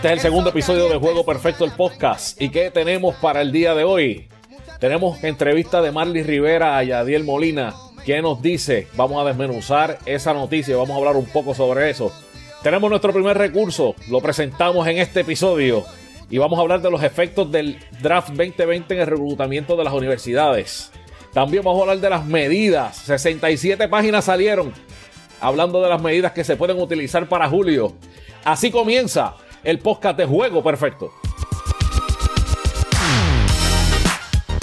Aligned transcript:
Este 0.00 0.08
es 0.08 0.14
el 0.14 0.20
segundo 0.20 0.48
episodio 0.48 0.88
de 0.88 0.96
Juego 0.96 1.26
Perfecto, 1.26 1.62
el 1.66 1.72
podcast. 1.72 2.40
¿Y 2.40 2.48
qué 2.48 2.70
tenemos 2.70 3.16
para 3.16 3.42
el 3.42 3.52
día 3.52 3.74
de 3.74 3.84
hoy? 3.84 4.28
Tenemos 4.78 5.22
entrevista 5.22 5.82
de 5.82 5.92
Marley 5.92 6.22
Rivera 6.22 6.78
a 6.78 6.82
Yadiel 6.82 7.22
Molina. 7.22 7.74
¿Qué 8.06 8.22
nos 8.22 8.40
dice? 8.40 8.88
Vamos 8.94 9.20
a 9.20 9.28
desmenuzar 9.28 9.98
esa 10.06 10.32
noticia, 10.32 10.74
vamos 10.74 10.92
a 10.92 10.96
hablar 10.96 11.16
un 11.16 11.26
poco 11.26 11.52
sobre 11.52 11.90
eso. 11.90 12.10
Tenemos 12.62 12.88
nuestro 12.88 13.12
primer 13.12 13.36
recurso, 13.36 13.94
lo 14.08 14.22
presentamos 14.22 14.86
en 14.86 14.96
este 14.96 15.20
episodio 15.20 15.84
y 16.30 16.38
vamos 16.38 16.58
a 16.58 16.62
hablar 16.62 16.80
de 16.80 16.90
los 16.90 17.02
efectos 17.02 17.52
del 17.52 17.78
draft 18.00 18.28
2020 18.28 18.94
en 18.94 19.00
el 19.00 19.06
reclutamiento 19.06 19.76
de 19.76 19.84
las 19.84 19.92
universidades. 19.92 20.92
También 21.34 21.62
vamos 21.62 21.80
a 21.80 21.82
hablar 21.82 22.00
de 22.00 22.08
las 22.08 22.24
medidas. 22.24 22.96
67 22.96 23.86
páginas 23.88 24.24
salieron 24.24 24.72
hablando 25.42 25.82
de 25.82 25.90
las 25.90 26.00
medidas 26.00 26.32
que 26.32 26.42
se 26.42 26.56
pueden 26.56 26.80
utilizar 26.80 27.28
para 27.28 27.50
julio. 27.50 27.92
Así 28.44 28.70
comienza 28.70 29.36
el 29.64 29.78
podcast 29.78 30.16
de 30.16 30.26
Juego 30.26 30.62
Perfecto. 30.62 31.12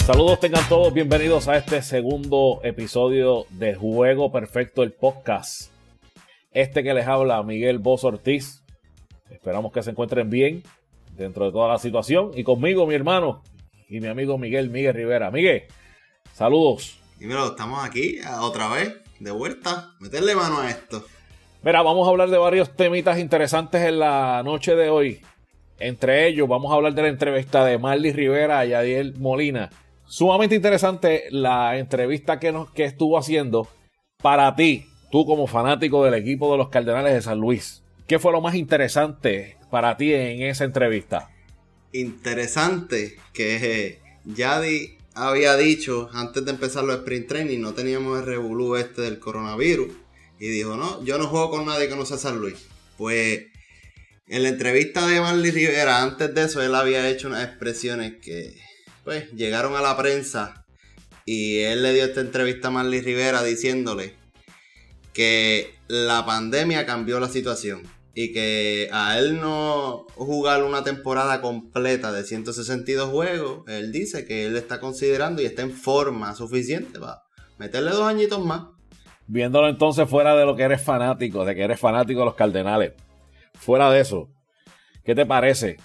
Saludos 0.04 0.40
tengan 0.40 0.66
todos, 0.68 0.92
bienvenidos 0.92 1.48
a 1.48 1.56
este 1.56 1.82
segundo 1.82 2.60
episodio 2.64 3.44
de 3.50 3.74
Juego 3.74 4.32
Perfecto, 4.32 4.82
el 4.82 4.92
podcast. 4.92 5.70
Este 6.50 6.82
que 6.82 6.94
les 6.94 7.06
habla 7.06 7.42
Miguel 7.42 7.78
Boz 7.78 8.04
Ortiz. 8.04 8.64
Esperamos 9.30 9.70
que 9.70 9.82
se 9.82 9.90
encuentren 9.90 10.30
bien 10.30 10.62
dentro 11.14 11.44
de 11.44 11.52
toda 11.52 11.68
la 11.68 11.78
situación. 11.78 12.30
Y 12.34 12.42
conmigo, 12.42 12.86
mi 12.86 12.94
hermano 12.94 13.42
y 13.88 14.00
mi 14.00 14.08
amigo 14.08 14.38
Miguel 14.38 14.70
Miguel 14.70 14.94
Rivera. 14.94 15.30
Miguel, 15.30 15.64
saludos. 16.32 16.98
Dímelo, 17.18 17.48
estamos 17.48 17.84
aquí 17.84 18.18
otra 18.40 18.68
vez, 18.68 18.94
de 19.20 19.30
vuelta. 19.30 19.90
Meterle 20.00 20.34
mano 20.34 20.60
a 20.60 20.70
esto. 20.70 21.04
Mira, 21.60 21.82
vamos 21.82 22.06
a 22.06 22.10
hablar 22.12 22.30
de 22.30 22.38
varios 22.38 22.76
temitas 22.76 23.18
interesantes 23.18 23.82
en 23.82 23.98
la 23.98 24.42
noche 24.44 24.76
de 24.76 24.90
hoy. 24.90 25.20
Entre 25.80 26.28
ellos, 26.28 26.48
vamos 26.48 26.70
a 26.70 26.76
hablar 26.76 26.94
de 26.94 27.02
la 27.02 27.08
entrevista 27.08 27.64
de 27.64 27.78
Marley 27.78 28.12
Rivera 28.12 28.64
y 28.64 28.74
Adiel 28.74 29.16
Molina. 29.18 29.68
Sumamente 30.06 30.54
interesante 30.54 31.24
la 31.30 31.76
entrevista 31.76 32.38
que, 32.38 32.52
nos, 32.52 32.70
que 32.70 32.84
estuvo 32.84 33.18
haciendo 33.18 33.66
para 34.22 34.54
ti, 34.54 34.86
tú 35.10 35.26
como 35.26 35.48
fanático 35.48 36.04
del 36.04 36.14
equipo 36.14 36.52
de 36.52 36.58
los 36.58 36.68
Cardenales 36.68 37.12
de 37.12 37.22
San 37.22 37.40
Luis. 37.40 37.82
¿Qué 38.06 38.20
fue 38.20 38.30
lo 38.30 38.40
más 38.40 38.54
interesante 38.54 39.56
para 39.68 39.96
ti 39.96 40.14
en 40.14 40.42
esa 40.42 40.62
entrevista? 40.62 41.28
Interesante 41.92 43.16
que 43.32 43.98
Yadi 44.24 44.96
había 45.14 45.56
dicho 45.56 46.08
antes 46.12 46.44
de 46.44 46.52
empezar 46.52 46.84
los 46.84 46.98
sprint 46.98 47.26
training, 47.26 47.58
no 47.58 47.74
teníamos 47.74 48.20
el 48.20 48.26
revolú 48.26 48.76
este 48.76 49.02
del 49.02 49.18
coronavirus 49.18 49.88
y 50.38 50.48
dijo, 50.48 50.76
no, 50.76 51.04
yo 51.04 51.18
no 51.18 51.26
juego 51.26 51.50
con 51.50 51.66
nadie 51.66 51.88
que 51.88 51.96
no 51.96 52.06
sea 52.06 52.18
San 52.18 52.38
Luis. 52.38 52.56
Pues 52.96 53.46
en 54.26 54.42
la 54.42 54.48
entrevista 54.50 55.06
de 55.06 55.20
Marley 55.20 55.50
Rivera, 55.50 56.02
antes 56.02 56.34
de 56.34 56.44
eso, 56.44 56.62
él 56.62 56.74
había 56.74 57.08
hecho 57.08 57.28
unas 57.28 57.44
expresiones 57.44 58.14
que 58.22 58.56
pues 59.04 59.30
llegaron 59.32 59.74
a 59.74 59.80
la 59.80 59.96
prensa 59.96 60.66
y 61.24 61.60
él 61.60 61.82
le 61.82 61.94
dio 61.94 62.04
esta 62.04 62.20
entrevista 62.20 62.68
a 62.68 62.72
Marley 62.72 63.00
Rivera 63.00 63.42
diciéndole 63.42 64.14
que 65.12 65.74
la 65.88 66.26
pandemia 66.26 66.86
cambió 66.86 67.18
la 67.18 67.28
situación 67.28 67.82
y 68.14 68.32
que 68.32 68.88
a 68.92 69.18
él 69.18 69.40
no 69.40 70.06
jugar 70.14 70.62
una 70.62 70.84
temporada 70.84 71.40
completa 71.40 72.12
de 72.12 72.24
162 72.24 73.10
juegos, 73.10 73.62
él 73.68 73.92
dice 73.92 74.24
que 74.24 74.46
él 74.46 74.56
está 74.56 74.80
considerando 74.80 75.40
y 75.40 75.46
está 75.46 75.62
en 75.62 75.72
forma 75.72 76.34
suficiente 76.34 76.98
para 76.98 77.22
meterle 77.58 77.92
dos 77.92 78.02
añitos 78.02 78.44
más 78.44 78.77
viéndolo 79.28 79.68
entonces 79.68 80.08
fuera 80.08 80.34
de 80.34 80.44
lo 80.44 80.56
que 80.56 80.64
eres 80.64 80.82
fanático, 80.82 81.44
de 81.44 81.54
que 81.54 81.62
eres 81.62 81.78
fanático 81.78 82.20
de 82.20 82.26
los 82.26 82.34
Cardenales, 82.34 82.94
fuera 83.54 83.90
de 83.90 84.00
eso, 84.00 84.28
¿qué 85.04 85.14
te 85.14 85.26
parece? 85.26 85.76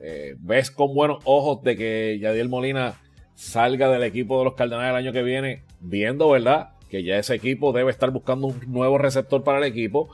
Eh, 0.00 0.36
¿Ves 0.38 0.70
con 0.70 0.94
buenos 0.94 1.18
ojos 1.24 1.62
de 1.62 1.76
que 1.76 2.18
Yadiel 2.20 2.48
Molina 2.48 2.94
salga 3.34 3.90
del 3.90 4.04
equipo 4.04 4.38
de 4.38 4.44
los 4.44 4.54
Cardenales 4.54 4.90
el 4.90 4.96
año 4.96 5.12
que 5.12 5.22
viene, 5.22 5.64
viendo, 5.80 6.30
¿verdad? 6.30 6.70
Que 6.88 7.02
ya 7.02 7.16
ese 7.18 7.34
equipo 7.34 7.72
debe 7.72 7.90
estar 7.90 8.10
buscando 8.10 8.46
un 8.46 8.60
nuevo 8.68 8.98
receptor 8.98 9.42
para 9.42 9.58
el 9.58 9.64
equipo, 9.64 10.08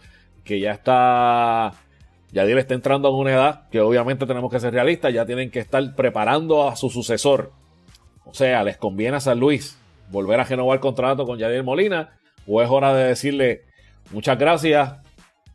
que 0.45 0.59
ya 0.59 0.73
está... 0.73 1.73
Yadiel 2.31 2.59
está 2.59 2.75
entrando 2.75 3.09
en 3.09 3.15
una 3.15 3.33
edad 3.33 3.69
que 3.71 3.81
obviamente 3.81 4.27
tenemos 4.27 4.51
que 4.51 4.61
ser 4.61 4.75
realistas, 4.75 5.15
ya 5.15 5.25
tienen 5.25 5.51
que 5.51 5.61
estar 5.61 5.95
preparando 5.95 6.69
a 6.69 6.77
su 6.77 6.91
sucesor. 6.91 7.53
O 8.27 8.35
sea, 8.35 8.63
les 8.65 8.77
conviene 8.77 9.17
a 9.17 9.21
San 9.21 9.41
Luis 9.41 9.79
volver 10.11 10.39
a 10.39 10.45
renovar 10.45 10.77
el 10.77 10.81
contrato 10.81 11.25
con 11.25 11.39
Yadiel 11.39 11.65
Molina 11.65 12.19
¿O 12.49 12.63
es 12.63 12.71
hora 12.71 12.95
de 12.97 13.09
decirle 13.09 13.67
muchas 14.11 14.39
gracias, 14.39 14.95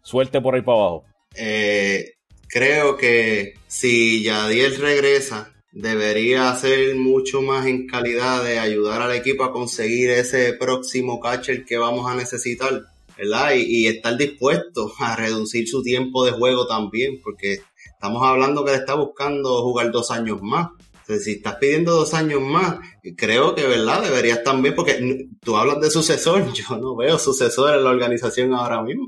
suerte 0.04 0.40
por 0.40 0.54
ahí 0.54 0.62
para 0.62 0.78
abajo? 0.78 1.06
Eh, 1.36 2.14
creo 2.48 2.98
que 2.98 3.56
si 3.68 4.22
Yadiel 4.22 4.76
regresa, 4.78 5.52
debería 5.72 6.52
hacer 6.52 6.96
mucho 6.96 7.42
más 7.42 7.66
en 7.66 7.88
calidad 7.88 8.44
de 8.44 8.60
ayudar 8.60 9.02
al 9.02 9.16
equipo 9.16 9.44
a 9.44 9.52
conseguir 9.52 10.12
ese 10.12 10.54
próximo 10.54 11.20
catcher 11.20 11.66
que 11.66 11.80
vamos 11.80 12.10
a 12.12 12.16
necesitar, 12.16 12.84
¿verdad? 13.18 13.54
Y, 13.56 13.86
y 13.86 13.88
estar 13.88 14.16
dispuesto 14.16 14.94
a 15.00 15.16
reducir 15.16 15.68
su 15.68 15.82
tiempo 15.82 16.24
de 16.24 16.34
juego 16.34 16.68
también, 16.68 17.20
porque 17.24 17.62
estamos 17.92 18.22
hablando 18.24 18.64
que 18.64 18.72
le 18.72 18.78
está 18.78 18.94
buscando 18.94 19.64
jugar 19.64 19.90
dos 19.90 20.12
años 20.12 20.44
más 20.44 20.68
si 21.08 21.34
estás 21.34 21.56
pidiendo 21.56 21.94
dos 21.94 22.14
años 22.14 22.42
más, 22.42 22.78
creo 23.18 23.56
que, 23.56 23.68
¿verdad? 23.68 24.02
Deberías 24.02 24.44
también, 24.44 24.76
porque 24.76 25.28
tú 25.42 25.58
hablas 25.58 25.82
de 25.82 25.90
sucesor, 25.90 26.52
yo 26.54 26.78
no 26.78 26.96
veo 26.96 27.18
sucesor 27.20 27.76
en 27.76 27.84
la 27.84 27.90
organización 27.90 28.54
ahora 28.54 28.82
mismo. 28.82 29.08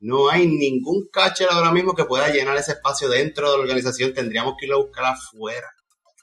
No 0.00 0.28
hay 0.28 0.48
ningún 0.48 1.08
catcher 1.12 1.48
ahora 1.50 1.70
mismo 1.70 1.94
que 1.94 2.04
pueda 2.04 2.28
llenar 2.28 2.56
ese 2.56 2.72
espacio 2.72 3.08
dentro 3.08 3.50
de 3.50 3.56
la 3.56 3.62
organización. 3.62 4.12
Tendríamos 4.12 4.54
que 4.58 4.66
irlo 4.66 4.78
a 4.78 4.82
buscar 4.82 5.04
afuera. 5.04 5.68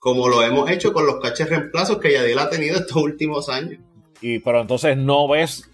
Como 0.02 0.28
lo 0.28 0.42
hemos 0.44 0.70
hecho 0.70 0.92
con 0.92 1.06
los 1.06 1.20
catchers 1.22 1.50
reemplazos 1.50 1.98
que 1.98 2.12
Yadiel 2.12 2.40
ha 2.40 2.50
tenido 2.50 2.78
estos 2.78 2.98
últimos 2.98 3.48
años. 3.48 3.80
Y 4.22 4.40
pero 4.40 4.62
entonces 4.62 4.98
no 4.98 5.30
ves 5.30 5.70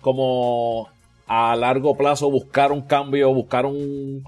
como 0.00 0.88
a 1.26 1.56
largo 1.56 1.96
plazo 1.96 2.30
buscar 2.30 2.70
un 2.70 2.82
cambio, 2.82 3.32
buscar 3.32 3.66
un, 3.66 4.22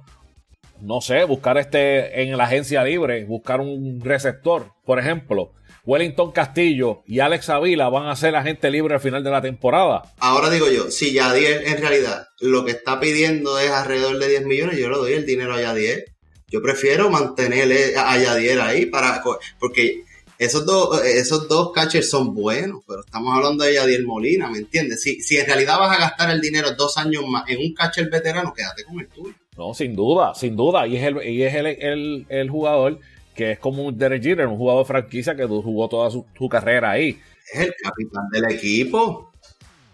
no 0.80 1.00
sé, 1.00 1.24
buscar 1.24 1.58
este 1.58 2.22
en 2.22 2.36
la 2.36 2.44
agencia 2.44 2.84
libre, 2.84 3.24
buscar 3.24 3.60
un 3.60 4.00
receptor. 4.00 4.72
Por 4.84 4.98
ejemplo, 4.98 5.52
Wellington 5.84 6.32
Castillo 6.32 7.02
y 7.06 7.20
Alex 7.20 7.48
Avila 7.48 7.88
van 7.88 8.08
a 8.08 8.16
ser 8.16 8.36
agente 8.36 8.70
libre 8.70 8.94
al 8.94 9.00
final 9.00 9.24
de 9.24 9.30
la 9.30 9.40
temporada. 9.40 10.02
Ahora 10.18 10.50
digo 10.50 10.68
yo, 10.68 10.90
si 10.90 11.12
Yadier 11.12 11.66
en 11.66 11.78
realidad 11.78 12.26
lo 12.40 12.64
que 12.64 12.72
está 12.72 13.00
pidiendo 13.00 13.58
es 13.58 13.70
alrededor 13.70 14.18
de 14.18 14.28
10 14.28 14.44
millones, 14.44 14.78
yo 14.78 14.90
le 14.90 14.96
doy 14.96 15.12
el 15.14 15.24
dinero 15.24 15.54
a 15.54 15.62
Yadier. 15.62 16.04
Yo 16.48 16.62
prefiero 16.62 17.10
mantener 17.10 17.96
a 17.96 18.18
Yadier 18.18 18.60
ahí 18.60 18.86
para 18.86 19.22
porque 19.58 20.04
esos 20.38 20.64
dos, 20.64 21.02
esos 21.04 21.48
dos 21.48 21.72
catchers 21.72 22.08
son 22.08 22.34
buenos, 22.34 22.82
pero 22.86 23.00
estamos 23.00 23.34
hablando 23.34 23.64
de 23.64 23.74
Yadier 23.74 24.04
Molina, 24.04 24.50
¿me 24.50 24.58
entiendes? 24.58 25.02
Si, 25.02 25.20
si 25.20 25.36
en 25.36 25.46
realidad 25.46 25.78
vas 25.78 25.96
a 25.96 26.00
gastar 26.00 26.30
el 26.30 26.40
dinero 26.40 26.72
dos 26.76 26.96
años 26.96 27.24
más 27.26 27.48
en 27.48 27.58
un 27.58 27.74
catcher 27.74 28.08
veterano, 28.08 28.52
quédate 28.54 28.84
con 28.84 29.00
el 29.00 29.08
tuyo. 29.08 29.34
No, 29.58 29.74
sin 29.74 29.96
duda, 29.96 30.34
sin 30.36 30.54
duda. 30.54 30.86
Y 30.86 30.96
es 30.96 31.02
el, 31.02 31.26
y 31.26 31.42
es 31.42 31.52
el, 31.56 32.48
jugador 32.48 33.00
que 33.34 33.50
es 33.52 33.58
como 33.58 33.82
un 33.82 33.98
Derek 33.98 34.22
Jeter, 34.22 34.46
un 34.46 34.56
jugador 34.56 34.84
de 34.84 34.88
franquicia 34.88 35.34
que 35.34 35.46
jugó 35.46 35.88
toda 35.88 36.12
su, 36.12 36.24
carrera 36.48 36.92
ahí. 36.92 37.18
Es 37.52 37.62
el 37.62 37.74
capitán 37.82 38.28
del 38.30 38.52
equipo. 38.52 39.32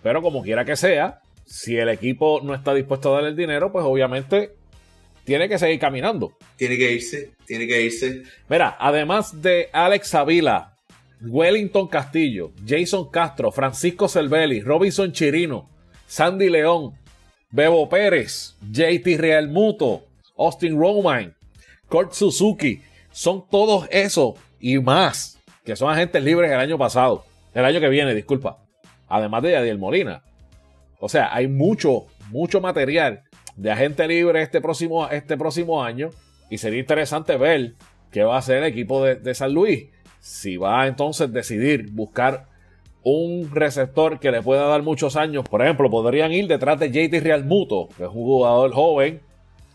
Pero 0.02 0.20
como 0.20 0.42
quiera 0.42 0.66
que 0.66 0.76
sea, 0.76 1.22
si 1.46 1.78
el 1.78 1.88
equipo 1.88 2.42
no 2.44 2.54
está 2.54 2.74
dispuesto 2.74 3.08
a 3.08 3.14
darle 3.14 3.30
el 3.30 3.36
dinero, 3.36 3.72
pues 3.72 3.86
obviamente 3.86 4.52
tiene 5.24 5.48
que 5.48 5.58
seguir 5.58 5.78
caminando. 5.80 6.36
Tiene 6.56 6.76
que 6.76 6.92
irse, 6.92 7.30
tiene 7.46 7.66
que 7.66 7.80
irse. 7.80 8.22
Mira, 8.50 8.76
además 8.78 9.40
de 9.40 9.70
Alex 9.72 10.14
Avila, 10.14 10.76
Wellington 11.22 11.88
Castillo, 11.88 12.52
Jason 12.66 13.10
Castro, 13.10 13.50
Francisco 13.50 14.08
Cervelli, 14.08 14.60
Robinson 14.60 15.10
Chirino, 15.10 15.70
Sandy 16.06 16.50
León, 16.50 16.92
Bebo 17.54 17.88
Pérez, 17.88 18.56
JT 18.72 19.16
Real 19.16 19.46
Muto, 19.46 20.06
Austin 20.36 20.76
Roman, 20.76 21.36
Kurt 21.88 22.12
Suzuki, 22.12 22.82
son 23.12 23.48
todos 23.48 23.86
esos 23.92 24.34
y 24.58 24.76
más 24.80 25.38
que 25.64 25.76
son 25.76 25.88
agentes 25.88 26.20
libres 26.24 26.50
el 26.50 26.58
año 26.58 26.76
pasado, 26.76 27.24
el 27.54 27.64
año 27.64 27.78
que 27.78 27.88
viene, 27.88 28.12
disculpa, 28.12 28.58
además 29.06 29.44
de 29.44 29.52
Yadiel 29.52 29.78
Molina. 29.78 30.24
O 30.98 31.08
sea, 31.08 31.32
hay 31.32 31.46
mucho, 31.46 32.06
mucho 32.30 32.60
material 32.60 33.22
de 33.54 33.70
agente 33.70 34.08
libre 34.08 34.42
este 34.42 34.60
próximo, 34.60 35.08
este 35.08 35.36
próximo 35.36 35.80
año 35.80 36.10
y 36.50 36.58
sería 36.58 36.80
interesante 36.80 37.36
ver 37.36 37.74
qué 38.10 38.24
va 38.24 38.34
a 38.34 38.38
hacer 38.38 38.56
el 38.56 38.64
equipo 38.64 39.04
de, 39.04 39.32
San 39.32 39.54
Luis. 39.54 39.90
Si 40.18 40.56
va 40.56 40.82
a 40.82 40.86
entonces 40.88 41.32
decidir 41.32 41.92
buscar 41.92 42.48
un 43.04 43.50
receptor 43.52 44.18
que 44.18 44.30
le 44.30 44.42
pueda 44.42 44.66
dar 44.66 44.82
muchos 44.82 45.14
años. 45.14 45.46
Por 45.48 45.62
ejemplo, 45.62 45.90
podrían 45.90 46.32
ir 46.32 46.48
detrás 46.48 46.80
de 46.80 46.90
JT 46.90 47.20
Real 47.20 47.44
Muto, 47.44 47.88
que 47.96 48.04
es 48.04 48.08
un 48.08 48.24
jugador 48.24 48.72
joven, 48.72 49.20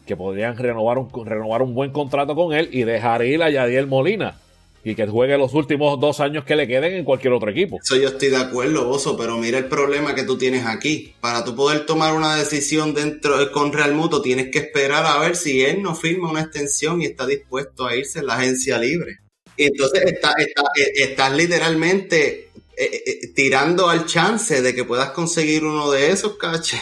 que 0.06 0.18
podrían 0.18 0.58
renovar 0.58 0.98
un, 0.98 1.26
renovar 1.26 1.62
un 1.62 1.76
buen 1.76 1.92
contrato 1.92 2.36
con 2.36 2.54
él 2.54 2.70
y 2.72 2.84
dejar 2.84 3.24
ir 3.24 3.44
a 3.44 3.50
Yadiel 3.52 3.88
Molina. 3.88 4.40
y 4.82 4.96
que 4.96 5.06
juegue 5.06 5.38
los 5.38 5.54
últimos 5.54 6.00
dos 6.00 6.22
años 6.22 6.46
que 6.46 6.56
le 6.56 6.66
queden 6.66 6.94
en 6.94 7.04
cualquier 7.04 7.34
otro 7.34 7.52
equipo. 7.52 7.78
Eso 7.84 7.98
yo 7.98 8.08
estoy 8.08 8.30
de 8.30 8.38
acuerdo, 8.38 8.90
Oso, 8.90 9.18
pero 9.18 9.38
mira 9.38 9.58
el 9.58 9.66
problema 9.66 10.16
que 10.16 10.24
tú 10.24 10.38
tienes 10.38 10.66
aquí. 10.66 11.14
Para 11.20 11.44
tú 11.44 11.54
poder 11.54 11.86
tomar 11.86 12.16
una 12.16 12.38
decisión 12.38 12.94
dentro 12.94 13.52
con 13.52 13.74
Real 13.74 13.94
Muto, 13.94 14.22
tienes 14.22 14.50
que 14.50 14.60
esperar 14.60 15.06
a 15.06 15.20
ver 15.20 15.36
si 15.36 15.62
él 15.62 15.84
no 15.84 15.96
firma 15.96 16.32
una 16.32 16.42
extensión 16.42 17.02
y 17.02 17.06
está 17.06 17.28
dispuesto 17.28 17.86
a 17.86 17.96
irse 17.96 18.20
en 18.20 18.28
la 18.28 18.36
agencia 18.36 18.80
libre. 18.80 19.20
Entonces 19.58 20.02
eh, 20.04 20.92
estás 20.96 21.36
literalmente 21.36 22.49
eh, 22.80 23.04
eh, 23.06 23.28
tirando 23.36 23.90
al 23.90 24.06
chance 24.06 24.62
de 24.62 24.74
que 24.74 24.86
puedas 24.86 25.12
conseguir 25.12 25.66
uno 25.66 25.92
de 25.92 26.12
esos 26.12 26.38
caches 26.38 26.80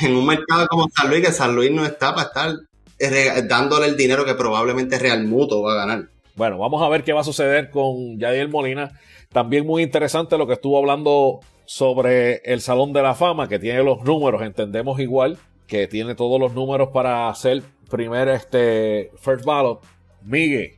en 0.00 0.16
un 0.16 0.26
mercado 0.26 0.66
como 0.68 0.88
San 0.88 1.10
Luis, 1.10 1.26
que 1.26 1.32
San 1.32 1.54
Luis 1.54 1.70
no 1.70 1.84
está 1.84 2.14
para 2.14 2.28
estar 2.28 3.48
dándole 3.48 3.86
el 3.86 3.96
dinero 3.96 4.24
que 4.24 4.34
probablemente 4.34 4.98
Real 4.98 5.24
Muto 5.24 5.60
va 5.60 5.72
a 5.72 5.86
ganar. 5.86 6.08
Bueno, 6.34 6.56
vamos 6.56 6.82
a 6.82 6.88
ver 6.88 7.04
qué 7.04 7.12
va 7.12 7.20
a 7.20 7.24
suceder 7.24 7.68
con 7.68 8.18
Yadiel 8.18 8.48
Molina. 8.48 8.98
También 9.32 9.66
muy 9.66 9.82
interesante 9.82 10.38
lo 10.38 10.46
que 10.46 10.54
estuvo 10.54 10.78
hablando 10.78 11.40
sobre 11.66 12.36
el 12.44 12.60
Salón 12.60 12.92
de 12.92 13.02
la 13.02 13.14
Fama, 13.14 13.48
que 13.48 13.58
tiene 13.58 13.82
los 13.82 14.02
números, 14.04 14.42
entendemos 14.42 15.00
igual, 15.00 15.38
que 15.66 15.86
tiene 15.88 16.14
todos 16.14 16.40
los 16.40 16.54
números 16.54 16.88
para 16.92 17.28
hacer 17.28 17.62
primer 17.90 18.28
este 18.28 19.10
first 19.20 19.44
ballot. 19.44 19.80
Miguel, 20.22 20.76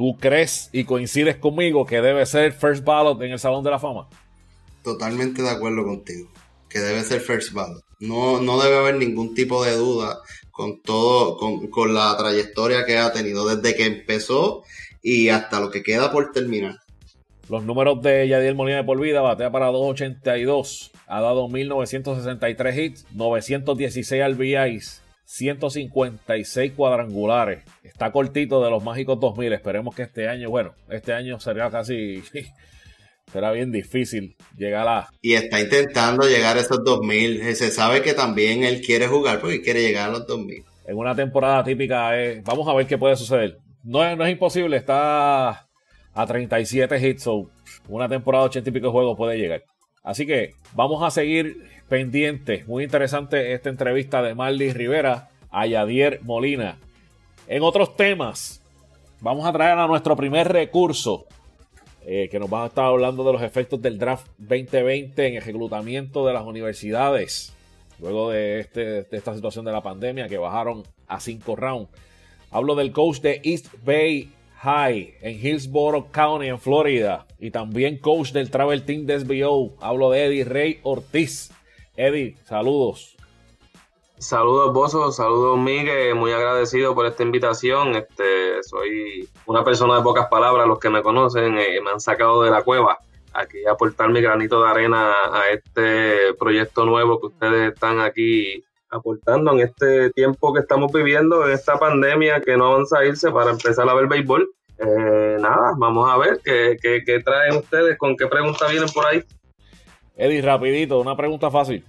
¿tú 0.00 0.16
crees 0.18 0.70
y 0.72 0.84
coincides 0.84 1.36
conmigo 1.36 1.84
que 1.84 2.00
debe 2.00 2.24
ser 2.24 2.54
first 2.54 2.82
ballot 2.82 3.20
en 3.20 3.32
el 3.32 3.38
Salón 3.38 3.62
de 3.62 3.70
la 3.70 3.78
Fama? 3.78 4.08
Totalmente 4.82 5.42
de 5.42 5.50
acuerdo 5.50 5.84
contigo, 5.84 6.30
que 6.70 6.78
debe 6.78 7.02
ser 7.02 7.20
first 7.20 7.52
ballot. 7.52 7.84
No, 7.98 8.40
no 8.40 8.58
debe 8.62 8.78
haber 8.78 8.94
ningún 8.94 9.34
tipo 9.34 9.62
de 9.62 9.76
duda 9.76 10.20
con 10.50 10.80
todo, 10.80 11.36
con, 11.36 11.68
con 11.68 11.92
la 11.92 12.16
trayectoria 12.16 12.86
que 12.86 12.96
ha 12.96 13.12
tenido 13.12 13.46
desde 13.46 13.76
que 13.76 13.84
empezó 13.84 14.62
y 15.02 15.28
hasta 15.28 15.60
lo 15.60 15.70
que 15.70 15.82
queda 15.82 16.10
por 16.10 16.32
terminar. 16.32 16.78
Los 17.50 17.62
números 17.64 18.00
de 18.00 18.26
Yadiel 18.26 18.54
Molina 18.54 18.78
de 18.78 18.84
por 18.84 18.98
vida, 18.98 19.20
batea 19.20 19.52
para 19.52 19.66
282, 19.66 20.92
ha 21.08 21.20
dado 21.20 21.46
1963 21.46 22.78
hits, 22.78 23.06
916 23.12 24.34
RBIs, 24.34 25.02
156 25.32 26.72
cuadrangulares. 26.72 27.64
Está 27.82 28.10
cortito 28.12 28.62
de 28.64 28.70
los 28.70 28.82
mágicos 28.82 29.20
2000. 29.20 29.52
Esperemos 29.52 29.94
que 29.94 30.02
este 30.02 30.28
año, 30.28 30.50
bueno, 30.50 30.74
este 30.88 31.12
año 31.12 31.38
será 31.40 31.70
casi 31.70 32.22
será 33.32 33.52
bien 33.52 33.70
difícil 33.72 34.36
llegar 34.56 34.88
a. 34.88 35.08
Y 35.22 35.34
está 35.34 35.60
intentando 35.60 36.26
llegar 36.26 36.56
a 36.56 36.60
esos 36.60 36.84
2000. 36.84 37.54
Se 37.54 37.70
sabe 37.70 38.02
que 38.02 38.14
también 38.14 38.64
él 38.64 38.80
quiere 38.80 39.06
jugar 39.06 39.40
porque 39.40 39.62
quiere 39.62 39.82
llegar 39.82 40.10
a 40.10 40.12
los 40.12 40.26
2000. 40.26 40.64
En 40.86 40.96
una 40.96 41.14
temporada 41.14 41.62
típica, 41.62 42.10
vamos 42.44 42.66
a 42.68 42.74
ver 42.74 42.86
qué 42.86 42.98
puede 42.98 43.16
suceder 43.16 43.58
no, 43.82 44.24
es 44.24 44.32
imposible, 44.32 44.76
está 44.76 45.68
a 46.12 46.26
37 46.26 47.08
hits, 47.08 47.22
so 47.22 47.50
una 47.88 48.08
temporada 48.08 48.44
de 48.44 48.48
80 48.50 48.70
y 48.70 48.72
pico 48.72 48.86
de 48.86 48.92
juegos 48.92 49.16
puede 49.16 49.38
llegar. 49.38 49.62
Así 50.02 50.26
que 50.26 50.52
vamos 50.74 51.02
a 51.02 51.10
seguir 51.10 51.56
pendientes. 51.90 52.68
Muy 52.68 52.84
interesante 52.84 53.52
esta 53.52 53.68
entrevista 53.68 54.22
de 54.22 54.36
Marley 54.36 54.72
Rivera 54.72 55.28
a 55.50 55.66
Yadier 55.66 56.20
Molina. 56.22 56.78
En 57.48 57.64
otros 57.64 57.96
temas, 57.96 58.62
vamos 59.20 59.44
a 59.44 59.52
traer 59.52 59.76
a 59.76 59.88
nuestro 59.88 60.14
primer 60.14 60.46
recurso, 60.46 61.26
eh, 62.06 62.28
que 62.30 62.38
nos 62.38 62.50
va 62.50 62.62
a 62.62 62.68
estar 62.68 62.84
hablando 62.84 63.24
de 63.24 63.32
los 63.32 63.42
efectos 63.42 63.82
del 63.82 63.98
draft 63.98 64.28
2020 64.38 65.26
en 65.26 65.34
el 65.34 65.42
reclutamiento 65.42 66.24
de 66.24 66.32
las 66.32 66.44
universidades, 66.44 67.52
luego 67.98 68.30
de, 68.30 68.60
este, 68.60 69.02
de 69.02 69.16
esta 69.16 69.34
situación 69.34 69.64
de 69.64 69.72
la 69.72 69.82
pandemia 69.82 70.28
que 70.28 70.38
bajaron 70.38 70.84
a 71.08 71.18
5 71.18 71.56
rounds. 71.56 71.90
Hablo 72.52 72.76
del 72.76 72.92
coach 72.92 73.18
de 73.18 73.40
East 73.42 73.66
Bay 73.84 74.30
High 74.62 75.14
en 75.22 75.44
Hillsborough 75.44 76.12
County 76.12 76.46
en 76.46 76.60
Florida 76.60 77.26
y 77.40 77.50
también 77.50 77.98
coach 77.98 78.30
del 78.30 78.48
Travel 78.48 78.84
Team 78.84 79.06
de 79.06 79.18
SBO. 79.18 79.74
Hablo 79.80 80.12
de 80.12 80.26
Eddie 80.26 80.44
Rey 80.44 80.78
Ortiz. 80.84 81.50
Eddie, 81.96 82.36
saludos. 82.44 83.16
Saludos, 84.18 84.74
Bozo, 84.74 85.12
saludos, 85.12 85.58
Miguel, 85.58 86.14
muy 86.14 86.32
agradecido 86.32 86.94
por 86.94 87.06
esta 87.06 87.22
invitación. 87.22 87.96
Este, 87.96 88.62
soy 88.62 89.28
una 89.46 89.64
persona 89.64 89.96
de 89.96 90.02
pocas 90.02 90.28
palabras, 90.28 90.68
los 90.68 90.78
que 90.78 90.90
me 90.90 91.02
conocen 91.02 91.58
eh, 91.58 91.80
me 91.82 91.90
han 91.90 92.00
sacado 92.00 92.42
de 92.42 92.50
la 92.50 92.62
cueva 92.62 92.98
aquí 93.32 93.64
a 93.64 93.72
aportar 93.72 94.10
mi 94.10 94.20
granito 94.20 94.62
de 94.62 94.68
arena 94.68 95.12
a 95.32 95.48
este 95.52 96.34
proyecto 96.34 96.84
nuevo 96.84 97.20
que 97.20 97.26
ustedes 97.28 97.72
están 97.72 98.00
aquí 98.00 98.62
aportando 98.90 99.52
en 99.52 99.60
este 99.60 100.10
tiempo 100.10 100.52
que 100.52 100.60
estamos 100.60 100.92
viviendo, 100.92 101.46
en 101.46 101.52
esta 101.52 101.78
pandemia 101.78 102.40
que 102.40 102.56
no 102.56 102.66
avanza 102.66 102.98
a 102.98 103.06
irse 103.06 103.30
para 103.30 103.52
empezar 103.52 103.88
a 103.88 103.94
ver 103.94 104.08
béisbol. 104.08 104.50
Eh, 104.78 105.36
nada, 105.40 105.74
vamos 105.76 106.10
a 106.10 106.16
ver 106.18 106.40
qué, 106.44 107.22
traen 107.24 107.56
ustedes, 107.56 107.96
con 107.98 108.16
qué 108.16 108.26
preguntas 108.26 108.70
vienen 108.70 108.88
por 108.88 109.06
ahí. 109.06 109.22
Eddie, 110.20 110.42
rapidito, 110.42 111.00
una 111.00 111.16
pregunta 111.16 111.50
fácil. 111.50 111.82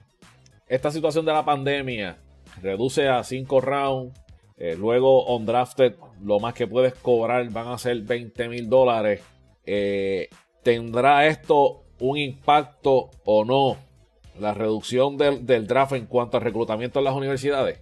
Esta 0.66 0.90
situación 0.90 1.26
de 1.26 1.34
la 1.34 1.44
pandemia 1.44 2.18
reduce 2.62 3.10
a 3.10 3.26
5 3.26 3.60
rounds, 3.60 4.18
eh, 4.56 4.74
luego 4.78 5.26
on 5.26 5.46
drafted, 5.46 5.96
lo 6.24 6.40
más 6.40 6.54
que 6.54 6.66
puedes 6.66 6.94
cobrar 6.94 7.50
van 7.50 7.68
a 7.68 7.78
ser 7.78 8.00
20 8.04 8.48
mil 8.48 8.70
dólares. 8.70 9.22
Eh, 9.66 10.30
¿Tendrá 10.64 11.28
esto 11.28 11.84
un 12.00 12.18
impacto 12.18 13.10
o 13.26 13.44
no 13.44 13.76
la 14.40 14.54
reducción 14.54 15.18
del, 15.18 15.68
draft 15.68 15.92
en 15.92 16.06
cuanto 16.06 16.38
al 16.38 16.44
reclutamiento 16.44 17.00
en 17.00 17.06
las 17.06 17.16
universidades? 17.16 17.82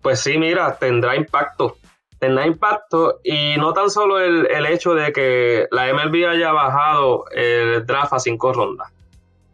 Pues 0.00 0.20
sí, 0.20 0.38
mira, 0.38 0.78
tendrá 0.78 1.16
impacto. 1.16 1.78
Tendrá 2.22 2.46
impacto 2.46 3.18
y 3.24 3.56
no 3.56 3.72
tan 3.72 3.90
solo 3.90 4.20
el, 4.20 4.46
hecho 4.66 4.94
de 4.94 5.12
que 5.12 5.66
la 5.72 5.92
MLB 5.92 6.24
haya 6.28 6.52
bajado 6.52 7.24
el 7.32 7.84
draft 7.84 8.12
a 8.12 8.20
cinco 8.20 8.52
rondas. 8.52 8.92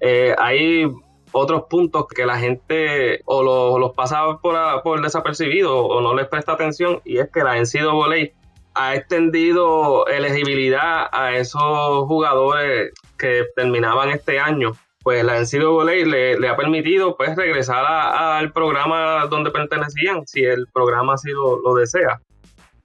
Eh, 0.01 0.35
hay 0.37 0.87
otros 1.33 1.63
puntos 1.71 2.07
que 2.09 2.27
la 2.27 2.37
gente 2.39 3.23
o 3.25 3.79
los 3.79 3.95
pasa 3.95 4.37
por, 4.43 4.55
por 4.83 5.01
desapercibido 5.01 5.79
o 5.79 6.03
no 6.03 6.15
les 6.15 6.29
presta 6.29 6.53
atención 6.53 7.01
y 7.07 7.17
es 7.17 7.31
que 7.31 7.43
la 7.43 7.57
NCAA 7.59 8.33
ha 8.75 8.95
extendido 8.95 10.07
elegibilidad 10.07 11.09
a 11.11 11.37
esos 11.37 12.07
jugadores 12.07 12.93
que 13.17 13.47
terminaban 13.57 14.11
este 14.11 14.41
año 14.41 14.73
pues 15.03 15.25
la 15.25 15.41
NCAA 15.41 16.05
le, 16.05 16.39
le 16.39 16.49
ha 16.51 16.55
permitido 16.55 17.17
pues 17.17 17.35
regresar 17.35 17.87
al 17.87 18.53
programa 18.53 19.25
donde 19.25 19.51
pertenecían, 19.51 20.27
si 20.27 20.45
el 20.45 20.67
programa 20.71 21.15
así 21.15 21.31
lo, 21.31 21.59
lo 21.63 21.75
desea. 21.75 22.21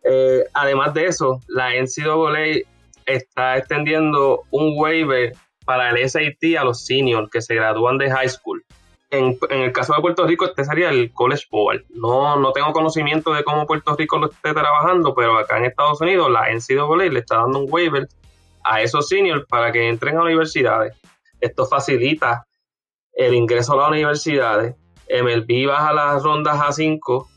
Eh, 0.03 0.43
además 0.53 0.93
de 0.93 1.05
eso, 1.05 1.39
la 1.47 1.71
NCAA 1.71 2.61
está 3.05 3.57
extendiendo 3.57 4.43
un 4.51 4.73
waiver 4.77 5.33
para 5.65 5.89
el 5.89 6.09
SAT 6.09 6.57
a 6.59 6.63
los 6.63 6.85
seniors 6.85 7.29
que 7.29 7.41
se 7.41 7.55
gradúan 7.55 7.97
de 7.97 8.11
high 8.11 8.29
school. 8.29 8.63
En, 9.09 9.37
en, 9.49 9.61
el 9.61 9.71
caso 9.71 9.93
de 9.93 10.01
Puerto 10.01 10.25
Rico, 10.25 10.45
este 10.45 10.65
sería 10.65 10.89
el 10.89 11.13
College 11.13 11.45
Bowl. 11.51 11.85
No, 11.89 12.37
no 12.37 12.51
tengo 12.51 12.73
conocimiento 12.73 13.33
de 13.33 13.43
cómo 13.43 13.67
Puerto 13.67 13.95
Rico 13.95 14.17
lo 14.17 14.29
esté 14.29 14.53
trabajando, 14.53 15.13
pero 15.13 15.37
acá 15.37 15.57
en 15.57 15.65
Estados 15.65 16.01
Unidos 16.01 16.31
la 16.31 16.49
NCAA 16.51 17.11
le 17.11 17.19
está 17.19 17.37
dando 17.37 17.59
un 17.59 17.67
waiver 17.69 18.07
a 18.63 18.81
esos 18.81 19.07
seniors 19.07 19.45
para 19.47 19.71
que 19.71 19.87
entren 19.87 20.17
a 20.17 20.23
universidades. 20.23 20.95
Esto 21.39 21.65
facilita 21.65 22.45
el 23.13 23.33
ingreso 23.33 23.73
a 23.73 23.77
las 23.77 23.89
universidades. 23.89 24.75
MLB 25.09 25.67
baja 25.67 25.93
las 25.93 26.23
rondas 26.23 26.59
a 26.61 26.71
5. 26.71 27.29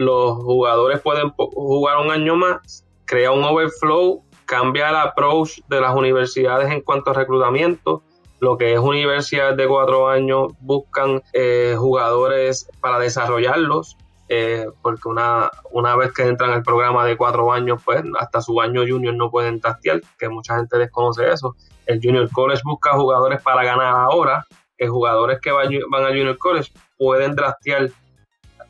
Los 0.00 0.38
jugadores 0.38 1.00
pueden 1.00 1.28
jugar 1.30 1.98
un 1.98 2.10
año 2.10 2.34
más. 2.34 2.86
Crea 3.04 3.32
un 3.32 3.44
overflow. 3.44 4.24
Cambia 4.46 4.88
el 4.88 4.96
approach 4.96 5.60
de 5.68 5.80
las 5.80 5.94
universidades 5.94 6.70
en 6.70 6.80
cuanto 6.80 7.10
a 7.10 7.14
reclutamiento. 7.14 8.02
Lo 8.40 8.56
que 8.56 8.72
es 8.72 8.78
universidades 8.78 9.58
de 9.58 9.68
cuatro 9.68 10.08
años 10.08 10.54
buscan 10.60 11.22
eh, 11.34 11.74
jugadores 11.78 12.66
para 12.80 12.98
desarrollarlos. 12.98 13.98
Eh, 14.30 14.66
porque 14.80 15.08
una, 15.08 15.50
una 15.70 15.96
vez 15.96 16.12
que 16.12 16.22
entran 16.22 16.52
al 16.52 16.62
programa 16.62 17.04
de 17.04 17.16
cuatro 17.16 17.52
años, 17.52 17.82
pues 17.84 18.02
hasta 18.18 18.40
su 18.40 18.60
año 18.60 18.82
junior 18.88 19.14
no 19.14 19.30
pueden 19.30 19.60
tastear, 19.60 20.00
que 20.18 20.28
mucha 20.28 20.56
gente 20.56 20.78
desconoce 20.78 21.28
eso 21.28 21.56
el 21.90 22.00
Junior 22.02 22.30
College 22.30 22.62
busca 22.64 22.92
jugadores 22.92 23.42
para 23.42 23.64
ganar 23.64 23.94
ahora, 23.94 24.46
que 24.78 24.88
jugadores 24.88 25.40
que 25.40 25.50
van 25.50 25.72
a 26.04 26.08
Junior 26.08 26.38
College 26.38 26.70
pueden 26.96 27.34
draftear 27.34 27.90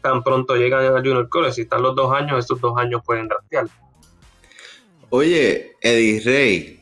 tan 0.00 0.22
pronto 0.22 0.56
llegan 0.56 0.84
a 0.84 0.98
Junior 0.98 1.28
College. 1.28 1.54
Si 1.54 1.60
están 1.62 1.82
los 1.82 1.94
dos 1.94 2.12
años, 2.12 2.38
estos 2.38 2.60
dos 2.60 2.76
años 2.76 3.02
pueden 3.04 3.28
draftear. 3.28 3.66
Oye, 5.10 5.76
Eddie 5.80 6.20
Rey, 6.20 6.80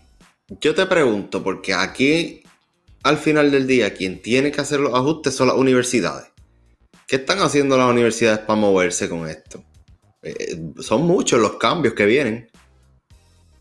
yo 0.60 0.74
te 0.74 0.86
pregunto, 0.86 1.42
porque 1.42 1.74
aquí 1.74 2.42
al 3.02 3.16
final 3.16 3.50
del 3.50 3.66
día 3.66 3.94
quien 3.94 4.20
tiene 4.20 4.50
que 4.50 4.60
hacer 4.60 4.80
los 4.80 4.94
ajustes 4.94 5.34
son 5.34 5.48
las 5.48 5.56
universidades. 5.56 6.30
¿Qué 7.06 7.16
están 7.16 7.38
haciendo 7.38 7.78
las 7.78 7.90
universidades 7.90 8.40
para 8.40 8.58
moverse 8.58 9.08
con 9.08 9.26
esto? 9.26 9.62
Eh, 10.22 10.58
son 10.80 11.02
muchos 11.02 11.40
los 11.40 11.56
cambios 11.56 11.94
que 11.94 12.04
vienen. 12.04 12.50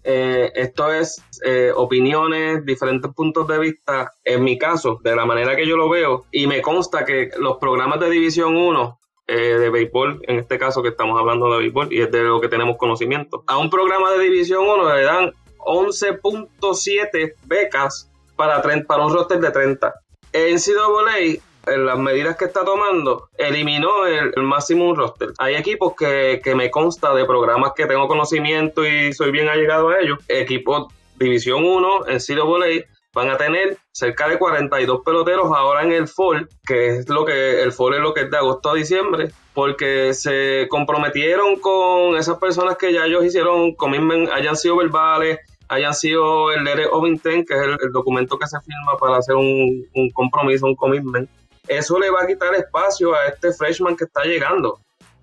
Eh, 0.03 0.51
esto 0.55 0.91
es 0.91 1.21
eh, 1.43 1.71
opiniones, 1.75 2.65
diferentes 2.65 3.11
puntos 3.13 3.47
de 3.47 3.59
vista. 3.59 4.11
En 4.23 4.43
mi 4.43 4.57
caso, 4.57 4.99
de 5.03 5.15
la 5.15 5.25
manera 5.25 5.55
que 5.55 5.67
yo 5.67 5.77
lo 5.77 5.89
veo, 5.89 6.25
y 6.31 6.47
me 6.47 6.61
consta 6.61 7.05
que 7.05 7.29
los 7.39 7.57
programas 7.57 7.99
de 7.99 8.09
División 8.09 8.55
1 8.55 8.99
eh, 9.27 9.57
de 9.57 9.69
béisbol, 9.69 10.21
en 10.23 10.39
este 10.39 10.57
caso 10.57 10.81
que 10.81 10.89
estamos 10.89 11.19
hablando 11.19 11.51
de 11.51 11.59
béisbol, 11.59 11.91
y 11.91 12.01
es 12.01 12.11
de 12.11 12.23
lo 12.23 12.39
que 12.39 12.47
tenemos 12.47 12.77
conocimiento. 12.77 13.43
A 13.47 13.57
un 13.57 13.69
programa 13.69 14.11
de 14.13 14.23
División 14.23 14.65
1 14.67 14.95
le 14.95 15.03
dan 15.03 15.33
11.7 15.59 17.33
becas 17.45 18.09
para, 18.35 18.61
para 18.61 19.05
un 19.05 19.13
roster 19.13 19.39
de 19.39 19.51
30. 19.51 19.93
En 20.33 20.55
NCAA 20.55 21.41
en 21.67 21.85
las 21.85 21.99
medidas 21.99 22.37
que 22.37 22.45
está 22.45 22.63
tomando, 22.63 23.29
eliminó 23.37 24.05
el, 24.05 24.31
máximo 24.43 24.95
roster. 24.95 25.29
Hay 25.37 25.55
equipos 25.55 25.93
que, 25.97 26.39
que, 26.41 26.55
me 26.55 26.71
consta 26.71 27.13
de 27.13 27.25
programas 27.25 27.73
que 27.75 27.85
tengo 27.85 28.07
conocimiento 28.07 28.85
y 28.85 29.11
soy 29.11 29.31
bien 29.31 29.49
allegado 29.49 29.89
a 29.89 29.99
ellos. 29.99 30.19
Equipos 30.29 30.87
División 31.17 31.65
1 31.65 32.07
en 32.07 32.39
Volley 32.45 32.85
van 33.17 33.31
a 33.31 33.37
tener 33.37 33.79
cerca 33.91 34.29
de 34.29 34.37
42 34.37 35.01
peloteros 35.03 35.51
ahora 35.51 35.81
en 35.81 35.91
el 35.91 36.07
fall, 36.07 36.47
que 36.63 36.97
es 36.97 37.09
lo 37.09 37.25
que 37.25 37.63
el 37.63 37.71
fall 37.71 37.95
es 37.95 37.99
lo 37.99 38.13
que 38.13 38.21
es 38.21 38.29
de 38.29 38.37
agosto 38.37 38.69
a 38.69 38.75
diciembre, 38.75 39.31
porque 39.55 40.13
se 40.13 40.67
comprometieron 40.69 41.59
con 41.59 42.15
esas 42.15 42.37
personas 42.37 42.77
que 42.77 42.93
ya 42.93 43.05
ellos 43.05 43.25
hicieron 43.25 43.73
commitment, 43.73 44.29
hayan 44.29 44.55
sido 44.55 44.77
verbales, 44.77 45.39
hayan 45.67 45.95
sido 45.95 46.51
el 46.51 46.63
letter 46.63 46.89
of 46.91 47.07
intent, 47.07 47.47
que 47.47 47.55
es 47.55 47.61
el, 47.61 47.91
documento 47.91 48.37
que 48.37 48.45
se 48.45 48.59
firma 48.59 48.95
para 48.99 49.17
hacer 49.17 49.35
un, 49.35 49.83
un 49.95 50.11
compromiso, 50.11 50.67
un 50.67 50.75
commitment. 50.75 51.27
Eso 51.67 51.97
le 51.97 52.11
va 52.11 52.21
a 52.21 52.27
quitar 52.27 52.53
espacio 52.53 53.15
a 53.15 53.25
este 53.29 53.51
freshman 53.51 53.97
que 53.97 54.03
está 54.03 54.25
llegando. 54.25 54.79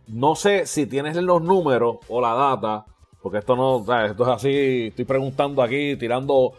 No 0.08 0.34
sé 0.34 0.66
si 0.66 0.86
tienes 0.86 1.16
los 1.16 1.40
números 1.40 1.98
o 2.08 2.20
la 2.20 2.34
data 2.34 2.86
porque 3.24 3.38
esto 3.38 3.56
no, 3.56 3.78
esto 4.04 4.22
es 4.22 4.28
así, 4.28 4.86
estoy 4.88 5.06
preguntando 5.06 5.62
aquí, 5.62 5.96
tirando 5.96 6.52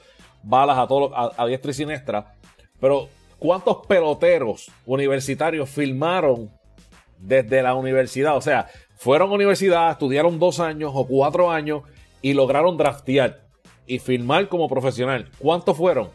balas 0.46 0.78
a 0.78 0.88
todos 0.88 1.12
a, 1.14 1.46
diestra 1.46 1.72
y 1.72 1.74
siniestra. 1.74 2.34
Pero, 2.80 3.10
¿cuántos 3.40 3.86
peloteros 3.88 4.72
universitarios 4.86 5.70
filmaron 5.70 6.52
desde 7.18 7.62
la 7.62 7.74
universidad? 7.74 8.38
O 8.38 8.42
sea, 8.42 8.68
fueron 8.96 9.32
a 9.32 9.34
universidad, 9.34 9.92
estudiaron 9.92 10.40
dos 10.40 10.60
años 10.60 10.92
o 10.94 11.06
cuatro 11.06 11.52
años 11.52 11.84
y 12.22 12.34
lograron 12.34 12.78
draftear 12.78 13.42
y 13.88 14.00
filmar 14.00 14.48
como 14.48 14.68
profesional. 14.68 15.30
¿Cuántos 15.40 15.78
fueron? 15.78 16.10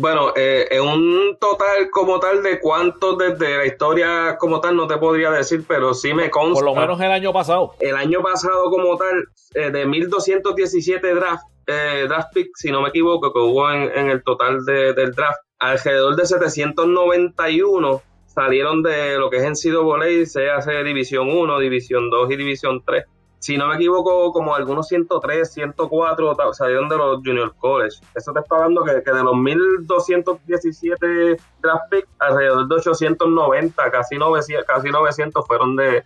Bueno, 0.00 0.32
eh, 0.34 0.66
en 0.70 0.80
un 0.80 1.36
total 1.38 1.90
como 1.90 2.18
tal 2.18 2.42
de 2.42 2.58
cuántos 2.58 3.18
desde 3.18 3.58
la 3.58 3.66
historia 3.66 4.38
como 4.38 4.58
tal 4.58 4.74
no 4.74 4.86
te 4.86 4.96
podría 4.96 5.30
decir, 5.30 5.62
pero 5.68 5.92
sí 5.92 6.14
me 6.14 6.30
consta. 6.30 6.54
Por 6.54 6.64
lo 6.64 6.74
menos 6.74 6.98
el 7.02 7.12
año 7.12 7.34
pasado. 7.34 7.74
El 7.80 7.94
año 7.96 8.22
pasado 8.22 8.70
como 8.70 8.96
tal, 8.96 9.26
eh, 9.54 9.70
de 9.70 9.84
1217 9.84 11.14
draft, 11.14 11.42
eh, 11.66 12.06
draft 12.08 12.32
picks, 12.32 12.60
si 12.60 12.70
no 12.70 12.80
me 12.80 12.88
equivoco, 12.88 13.30
que 13.30 13.40
hubo 13.40 13.70
en, 13.70 14.08
el 14.08 14.22
total 14.22 14.64
del 14.64 15.12
draft, 15.12 15.40
alrededor 15.58 16.16
de 16.16 16.24
791 16.24 18.00
salieron 18.24 18.82
de 18.82 19.18
lo 19.18 19.28
que 19.28 19.36
es 19.36 19.42
en 19.42 19.54
Sido 19.54 19.84
Voley, 19.84 20.24
se 20.24 20.48
hace 20.48 20.82
División 20.82 21.28
1, 21.28 21.58
División 21.58 22.08
2 22.08 22.30
y 22.30 22.36
División 22.36 22.82
3 22.86 23.04
si 23.40 23.56
no 23.56 23.68
me 23.68 23.76
equivoco, 23.76 24.32
como 24.32 24.54
algunos 24.54 24.86
103, 24.88 25.50
104 25.50 26.36
salieron 26.52 26.90
de 26.90 26.96
los 26.98 27.22
Junior 27.24 27.54
College. 27.56 27.96
Eso 28.14 28.34
te 28.34 28.40
está 28.40 28.56
hablando 28.56 28.84
que, 28.84 28.92
de 28.92 29.24
los 29.24 29.34
1217 29.34 31.38
draft 31.62 31.84
picks, 31.90 32.08
alrededor 32.18 32.68
de 32.68 32.74
890, 32.74 33.90
casi 33.90 34.18
900, 34.18 34.66
casi 34.66 34.90
900 34.90 35.46
fueron 35.46 35.74
de, 35.74 36.04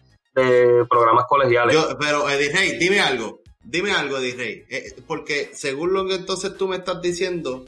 programas 0.88 1.24
colegiales. 1.28 1.76
pero, 1.98 2.30
Eddie 2.30 2.52
Rey, 2.52 2.78
dime 2.78 3.00
algo. 3.00 3.40
Dime 3.64 3.90
algo, 3.90 4.18
Eddie 4.18 4.36
Rey. 4.36 4.64
Eh, 4.70 4.94
porque 5.04 5.50
según 5.54 5.92
lo 5.92 6.06
que 6.06 6.14
entonces 6.14 6.56
tú 6.56 6.68
me 6.68 6.76
estás 6.76 7.02
diciendo, 7.02 7.64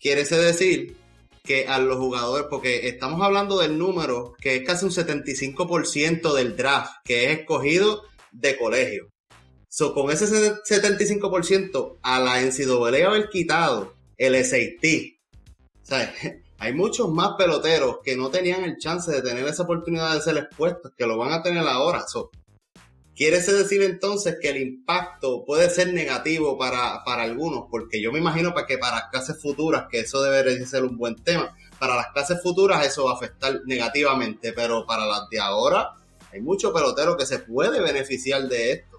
quiere 0.00 0.24
decir 0.24 0.96
que 1.44 1.66
a 1.66 1.78
los 1.78 1.98
jugadores, 1.98 2.46
porque 2.48 2.88
estamos 2.88 3.20
hablando 3.20 3.58
del 3.58 3.76
número 3.76 4.32
que 4.40 4.56
es 4.56 4.66
casi 4.66 4.86
un 4.86 4.92
75% 4.92 6.34
del 6.34 6.56
draft 6.56 6.92
que 7.04 7.24
es 7.24 7.40
escogido 7.40 8.08
de 8.38 8.56
colegio. 8.56 9.08
So, 9.68 9.92
con 9.92 10.10
ese 10.10 10.26
75% 10.26 11.98
a 12.02 12.20
la 12.20 12.40
NCAA 12.40 13.06
haber 13.06 13.28
quitado 13.28 13.94
el 14.16 14.34
SAT, 14.44 15.18
o 15.90 15.94
hay 16.58 16.72
muchos 16.72 17.10
más 17.10 17.32
peloteros 17.36 17.98
que 18.02 18.16
no 18.16 18.30
tenían 18.30 18.64
el 18.64 18.78
chance 18.78 19.10
de 19.10 19.22
tener 19.22 19.46
esa 19.46 19.64
oportunidad 19.64 20.14
de 20.14 20.22
ser 20.22 20.36
expuestos, 20.38 20.92
que 20.96 21.06
lo 21.06 21.18
van 21.18 21.32
a 21.32 21.42
tener 21.42 21.66
ahora. 21.66 22.06
So, 22.08 22.30
¿Quiere 23.18 23.40
decir 23.40 23.82
entonces 23.82 24.36
que 24.40 24.50
el 24.50 24.58
impacto 24.58 25.44
puede 25.44 25.68
ser 25.70 25.92
negativo 25.92 26.56
para, 26.56 27.02
para 27.04 27.24
algunos? 27.24 27.64
Porque 27.68 28.00
yo 28.00 28.12
me 28.12 28.20
imagino 28.20 28.54
para 28.54 28.64
que 28.64 28.78
para 28.78 28.94
las 28.94 29.10
clases 29.10 29.42
futuras, 29.42 29.86
que 29.90 29.98
eso 29.98 30.22
debería 30.22 30.64
ser 30.64 30.84
un 30.84 30.96
buen 30.96 31.16
tema, 31.16 31.52
para 31.80 31.96
las 31.96 32.12
clases 32.12 32.40
futuras 32.40 32.86
eso 32.86 33.06
va 33.06 33.10
a 33.10 33.14
afectar 33.16 33.60
negativamente, 33.66 34.52
pero 34.52 34.86
para 34.86 35.04
las 35.04 35.28
de 35.30 35.40
ahora, 35.40 35.94
hay 36.32 36.40
mucho 36.40 36.72
pelotero 36.72 37.16
que 37.16 37.26
se 37.26 37.38
puede 37.38 37.80
beneficiar 37.80 38.42
de 38.42 38.72
esto. 38.72 38.98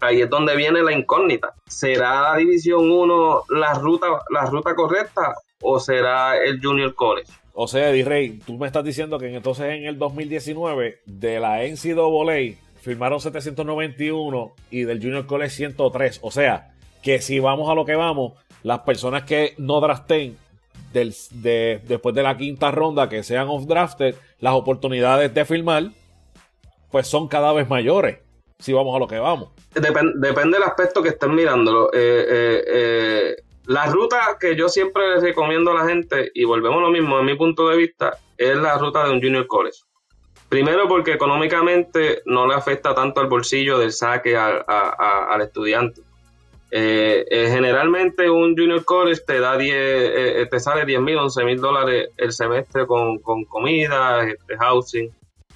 Ahí 0.00 0.20
es 0.20 0.30
donde 0.30 0.54
viene 0.56 0.82
la 0.82 0.92
incógnita. 0.92 1.54
¿Será 1.66 2.32
la 2.32 2.36
División 2.36 2.90
1 2.90 3.44
la 3.50 3.74
ruta, 3.74 4.06
la 4.30 4.46
ruta 4.46 4.74
correcta 4.74 5.34
o 5.62 5.80
será 5.80 6.36
el 6.36 6.60
Junior 6.62 6.94
College? 6.94 7.32
O 7.54 7.68
sea, 7.68 7.90
Eddie 7.90 8.04
Rey, 8.04 8.40
tú 8.44 8.58
me 8.58 8.66
estás 8.66 8.84
diciendo 8.84 9.18
que 9.18 9.34
entonces 9.34 9.66
en 9.66 9.84
el 9.84 9.98
2019 9.98 11.00
de 11.06 11.40
la 11.40 11.62
NCAA 11.62 12.58
firmaron 12.80 13.20
791 13.20 14.54
y 14.70 14.82
del 14.82 15.00
Junior 15.00 15.26
College 15.26 15.50
103. 15.50 16.18
O 16.22 16.30
sea, 16.30 16.74
que 17.02 17.20
si 17.20 17.38
vamos 17.38 17.70
a 17.70 17.74
lo 17.74 17.84
que 17.84 17.94
vamos, 17.94 18.34
las 18.62 18.80
personas 18.80 19.22
que 19.22 19.54
no 19.56 19.80
draften 19.80 20.36
de, 20.92 21.80
después 21.86 22.14
de 22.14 22.22
la 22.22 22.36
quinta 22.36 22.70
ronda 22.70 23.08
que 23.08 23.22
sean 23.22 23.48
off-drafted, 23.48 24.14
las 24.40 24.54
oportunidades 24.54 25.32
de 25.32 25.44
firmar 25.44 25.90
pues 26.94 27.08
son 27.08 27.26
cada 27.26 27.52
vez 27.52 27.68
mayores, 27.68 28.20
si 28.56 28.72
vamos 28.72 28.94
a 28.94 29.00
lo 29.00 29.08
que 29.08 29.18
vamos. 29.18 29.48
depende 29.74 30.56
del 30.56 30.62
aspecto 30.62 31.02
que 31.02 31.08
estén 31.08 31.34
mirándolo. 31.34 31.92
Eh, 31.92 32.26
eh, 32.28 32.64
eh, 32.68 33.36
la 33.66 33.86
ruta 33.86 34.36
que 34.38 34.54
yo 34.54 34.68
siempre 34.68 35.18
recomiendo 35.18 35.72
a 35.72 35.74
la 35.74 35.88
gente, 35.88 36.30
y 36.32 36.44
volvemos 36.44 36.78
a 36.78 36.82
lo 36.82 36.90
mismo, 36.90 37.18
en 37.18 37.26
mi 37.26 37.34
punto 37.34 37.68
de 37.68 37.76
vista, 37.78 38.16
es 38.38 38.56
la 38.56 38.78
ruta 38.78 39.02
de 39.02 39.10
un 39.10 39.20
junior 39.20 39.44
college. 39.48 39.78
Primero 40.48 40.86
porque 40.86 41.14
económicamente 41.14 42.22
no 42.26 42.46
le 42.46 42.54
afecta 42.54 42.94
tanto 42.94 43.20
al 43.20 43.26
bolsillo 43.26 43.76
del 43.76 43.90
saque 43.90 44.36
al 44.36 45.40
estudiante. 45.40 46.00
generalmente 46.70 48.30
un 48.30 48.56
junior 48.56 48.84
college 48.84 49.22
te 49.26 49.40
da 49.40 49.56
10, 49.56 50.48
te 50.48 50.60
sale 50.60 50.86
10 50.86 51.00
mil, 51.00 51.18
11 51.18 51.44
mil 51.44 51.60
dólares 51.60 52.10
el 52.16 52.30
semestre 52.30 52.86
con, 52.86 53.18
con 53.18 53.44
comida, 53.46 54.22
este, 54.22 54.56
housing. 54.58 55.10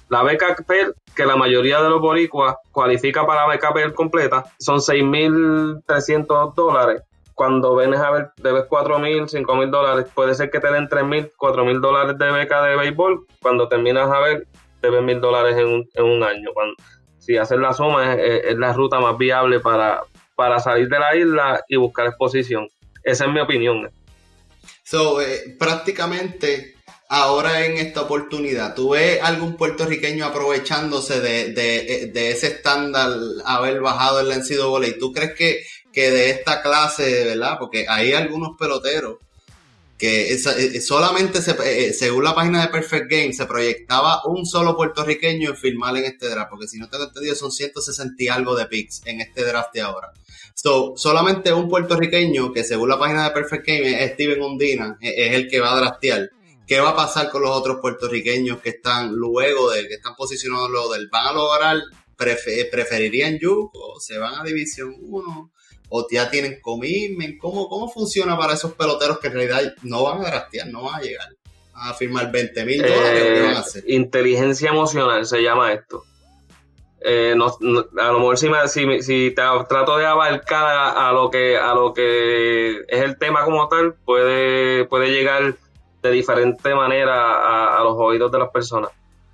La 0.09 0.23
beca 0.23 0.55
PER, 0.67 0.95
que 1.15 1.25
la 1.25 1.35
mayoría 1.35 1.81
de 1.81 1.89
los 1.89 2.01
boricuas 2.01 2.55
cualifica 2.71 3.25
para 3.27 3.41
la 3.41 3.53
beca 3.53 3.71
PER 3.73 3.93
completa, 3.93 4.43
son 4.57 4.79
6.300 4.79 6.55
dólares. 6.55 7.03
Cuando 7.35 7.77
vienes 7.77 7.99
a 7.99 8.11
ver, 8.11 8.31
debes 8.37 8.63
4.000, 8.63 9.29
5.000 9.29 9.69
dólares. 9.69 10.07
Puede 10.13 10.33
ser 10.33 10.49
que 10.49 10.59
te 10.59 10.71
den 10.71 10.89
3.000, 10.89 11.31
4.000 11.37 11.79
dólares 11.79 12.17
de 12.17 12.31
beca 12.31 12.63
de 12.63 12.75
béisbol. 12.75 13.27
Cuando 13.41 13.67
terminas 13.69 14.11
a 14.11 14.19
ver, 14.19 14.47
debes 14.81 15.01
1.000 15.01 15.19
dólares 15.19 15.57
en 15.57 15.67
un, 15.67 15.89
en 15.93 16.05
un 16.05 16.23
año. 16.23 16.49
Si 17.19 17.37
haces 17.37 17.59
la 17.59 17.73
suma, 17.73 18.15
es, 18.15 18.57
la 18.57 18.73
ruta 18.73 18.99
más 18.99 19.17
viable 19.17 19.59
para, 19.59 20.01
para 20.35 20.59
salir 20.59 20.89
de 20.89 20.99
la 20.99 21.15
isla 21.15 21.63
y 21.67 21.75
buscar 21.77 22.07
exposición. 22.07 22.67
Esa 23.03 23.25
es 23.25 23.31
mi 23.31 23.39
opinión. 23.39 23.89
So, 24.83 25.21
eh, 25.21 25.55
prácticamente 25.59 26.78
ahora 27.09 27.65
en 27.65 27.77
esta 27.77 28.01
oportunidad? 28.03 28.75
¿Tú 28.75 28.91
ves 28.91 29.19
algún 29.21 29.57
puertorriqueño 29.57 30.25
aprovechándose 30.25 31.19
de, 31.19 31.51
de, 31.53 32.31
ese 32.31 32.47
estándar 32.47 33.11
haber 33.43 33.81
bajado 33.81 34.21
el 34.21 34.29
NCAA? 34.29 34.87
¿Y 34.87 34.99
tú 34.99 35.11
crees 35.11 35.33
que, 35.33 35.63
que 35.91 36.11
de 36.11 36.29
esta 36.29 36.61
clase, 36.61 37.25
verdad? 37.25 37.57
Porque 37.59 37.85
hay 37.89 38.13
algunos 38.13 38.51
peloteros 38.57 39.17
que 39.99 40.31
eh, 40.31 40.81
solamente 40.81 41.41
se, 41.41 41.51
eh, 41.51 41.87
eh, 41.87 41.93
según 41.93 42.23
la 42.23 42.33
página 42.33 42.61
de 42.61 42.69
Perfect 42.69 43.11
Game 43.11 43.33
se 43.33 43.45
proyectaba 43.45 44.25
un 44.25 44.45
solo 44.45 44.77
puertorriqueño 44.77 45.49
en 45.49 45.57
firmar 45.57 45.97
en 45.97 46.05
este 46.05 46.29
draft, 46.29 46.51
porque 46.51 46.69
si 46.69 46.79
no 46.79 46.87
tengo 46.87 47.03
entendido 47.03 47.35
son 47.35 47.51
160 47.51 48.15
y 48.17 48.29
algo 48.29 48.55
de 48.55 48.65
picks 48.67 49.01
en 49.05 49.19
este 49.19 49.43
draft 49.43 49.73
de 49.73 49.81
ahora. 49.81 50.13
So, 50.53 50.93
solamente 50.95 51.51
un 51.51 51.67
puertorriqueño 51.67 52.53
que 52.53 52.63
según 52.63 52.87
la 52.87 52.97
página 52.97 53.25
de 53.25 53.31
Perfect 53.31 53.67
Game 53.67 54.03
es 54.03 54.13
Steven 54.13 54.41
Undina, 54.41 54.97
es 55.01 55.33
el 55.33 55.49
que 55.49 55.59
va 55.59 55.73
a 55.73 55.79
draftear. 55.79 56.29
¿Qué 56.69 56.79
va 56.79 56.89
a 56.89 56.95
pasar 56.95 57.31
con 57.31 57.41
los 57.41 57.49
otros 57.49 57.79
puertorriqueños 57.81 58.59
que 58.59 58.69
están 58.69 59.11
luego 59.11 59.71
del, 59.71 59.87
que 59.87 59.95
están 59.95 60.15
posicionados 60.15 60.69
luego 60.69 60.93
del? 60.93 61.09
¿Van 61.09 61.25
a 61.25 61.33
lograr, 61.33 61.77
preferirían 62.15 63.39
Yuc 63.39 63.71
o 63.73 63.99
se 63.99 64.19
van 64.19 64.35
a 64.35 64.43
División 64.43 64.95
1? 64.99 65.51
¿O 65.89 66.07
ya 66.11 66.29
tienen 66.29 66.61
commitment? 66.61 67.39
¿Cómo, 67.39 67.67
¿Cómo 67.67 67.89
funciona 67.89 68.37
para 68.37 68.53
esos 68.53 68.73
peloteros 68.73 69.17
que 69.17 69.29
en 69.29 69.33
realidad 69.33 69.73
no 69.81 70.03
van 70.03 70.21
a 70.21 70.29
draftear, 70.29 70.67
no 70.67 70.83
van 70.83 70.99
a 70.99 71.01
llegar 71.01 71.29
a 71.73 71.91
firmar 71.95 72.31
20 72.31 72.65
mil 72.65 72.83
dólares? 72.83 73.23
¿Qué 73.23 73.41
van 73.41 73.55
a 73.55 73.59
hacer? 73.61 73.83
Eh, 73.87 73.95
inteligencia 73.95 74.69
emocional 74.69 75.25
se 75.25 75.41
llama 75.41 75.73
esto. 75.73 76.05
Eh, 77.01 77.33
a 77.33 78.11
lo 78.11 78.19
mejor 78.19 78.37
si, 78.37 78.47
si, 78.67 79.01
si 79.01 79.33
trato 79.33 79.97
de 79.97 80.05
abarcar 80.05 80.95
a, 80.95 81.11
lo 81.13 81.31
que 81.31 81.57
a 81.57 81.73
lo 81.73 81.93
que 81.93 82.81
es 82.87 83.01
el 83.01 83.17
tema 83.17 83.43
como 83.43 83.67
tal 83.69 83.95
puede 84.05 84.85
puede 84.85 85.09
llegar 85.09 85.55
de 86.01 86.11
diferente 86.11 86.73
manera 86.73 87.77
a, 87.77 87.83
los 87.83 87.95
oídos 87.97 88.31
de 88.31 88.39
las 88.39 88.49
personas. 88.49 88.91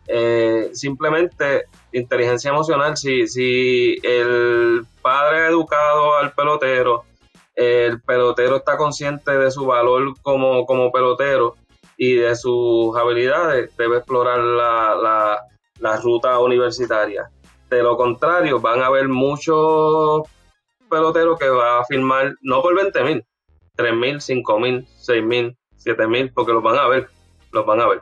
Eh, 0.08 0.70
simplemente 0.74 1.66
inteligencia 1.92 2.52
emocional, 2.52 2.96
si, 2.96 3.28
si 3.28 3.98
el 4.04 4.86
padre 5.02 5.40
ha 5.40 5.48
educado 5.48 6.18
al 6.18 6.34
pelotero, 6.34 7.06
el 7.56 8.02
pelotero 8.02 8.58
está 8.58 8.78
consciente 8.78 9.38
de 9.38 9.50
su 9.50 9.66
valor 9.66 10.14
como, 10.22 10.66
como 10.66 10.92
pelotero 10.92 11.56
y 11.98 12.16
de 12.16 12.36
sus 12.36 12.96
habilidades, 12.98 13.76
debe 13.78 13.98
explorar 13.98 14.40
la, 14.40 15.40
la 15.80 15.98
ruta 15.98 16.40
universitaria. 16.40 17.30
De 17.70 17.82
lo 17.82 17.98
contrario, 17.98 18.60
van 18.60 18.82
a 18.82 18.88
haber 18.88 19.08
muchos 19.08 20.24
peloteros 20.90 21.40
que 21.40 21.50
va 21.50 21.80
a 21.80 21.86
firmar 21.86 22.36
no 22.42 22.62
por 22.62 22.76
20 22.76 23.04
mil, 23.04 23.26
3 23.76 23.96
mil, 23.96 24.22
5 24.22 24.60
mil, 24.60 24.88
6 24.88 25.24
mil, 25.24 25.58
7 25.78 26.08
mil, 26.08 26.32
porque 26.32 26.54
los 26.54 26.64
van 26.64 26.78
a 26.78 26.88
ver, 26.88 27.08
los 27.52 27.66
van 27.66 27.82
a 27.82 27.88
ver. 27.88 28.02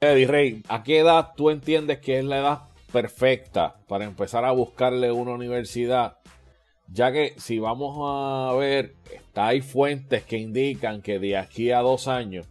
Eddie 0.00 0.26
Rey, 0.26 0.62
¿a 0.68 0.82
qué 0.82 0.98
edad 0.98 1.30
tú 1.36 1.50
entiendes 1.50 2.00
que 2.00 2.18
es 2.18 2.24
la 2.24 2.38
edad 2.38 2.62
perfecta 2.92 3.76
para 3.86 4.04
empezar 4.04 4.44
a 4.44 4.50
buscarle 4.50 5.12
una 5.12 5.32
universidad? 5.32 6.18
Ya 6.88 7.12
que 7.12 7.34
si 7.38 7.58
vamos 7.58 7.96
a 8.02 8.52
ver, 8.54 8.94
hay 9.34 9.60
fuentes 9.60 10.24
que 10.24 10.38
indican 10.38 11.02
que 11.02 11.18
de 11.18 11.36
aquí 11.36 11.70
a 11.70 11.80
dos 11.80 12.08
años 12.08 12.46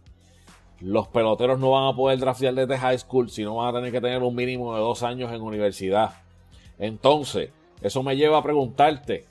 los 0.80 1.06
peloteros 1.08 1.60
no 1.60 1.70
van 1.70 1.92
a 1.92 1.96
poder 1.96 2.18
draftear 2.18 2.54
desde 2.54 2.76
high 2.76 2.98
school, 2.98 3.30
sino 3.30 3.56
van 3.56 3.68
a 3.68 3.78
tener 3.78 3.92
que 3.92 4.00
tener 4.00 4.22
un 4.22 4.34
mínimo 4.34 4.74
de 4.74 4.80
dos 4.80 5.02
años 5.02 5.30
en 5.32 5.42
universidad. 5.42 6.14
Entonces, 6.78 7.50
eso 7.82 8.02
me 8.02 8.16
lleva 8.16 8.38
a 8.38 8.42
preguntarte, 8.42 9.26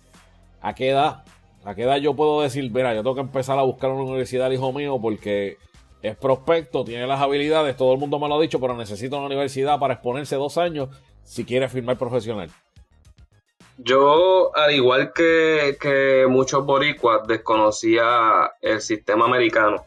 ¿a 0.62 0.74
qué 0.74 0.90
edad? 0.90 1.24
¿A 1.64 1.76
qué 1.76 1.84
edad 1.84 1.98
yo 1.98 2.16
puedo 2.16 2.42
decir, 2.42 2.70
mira, 2.72 2.94
yo 2.94 3.04
tengo 3.04 3.16
que 3.16 3.22
empezar 3.22 3.60
a 3.60 3.64
buscar 3.64 3.92
una 3.92 4.04
universidad, 4.04 4.50
hijo 4.50 4.74
mío, 4.74 4.98
porque 5.02 5.58
es 6.02 6.16
prospecto, 6.16 6.84
tiene 6.84 7.06
las 7.06 7.22
habilidades, 7.22 7.78
todo 7.78 7.94
el 7.94 8.00
mundo 8.00 8.18
me 8.20 8.28
lo 8.28 8.36
ha 8.36 8.42
dicho, 8.42 8.60
pero 8.60 8.76
necesita 8.76 9.18
una 9.18 9.28
universidad 9.28 9.80
para 9.80 9.96
exponerse 9.96 10.36
dos 10.36 10.58
años 10.58 10.90
si 11.24 11.46
quiere 11.46 11.70
firmar 11.70 11.98
profesional. 11.98 12.50
Yo, 13.78 14.56
al 14.56 14.74
igual 14.74 15.12
que, 15.14 15.78
que 15.80 16.26
muchos 16.28 16.66
boricuas, 16.66 17.26
desconocía 17.28 18.52
el 18.62 18.82
sistema 18.82 19.26
americano. 19.26 19.86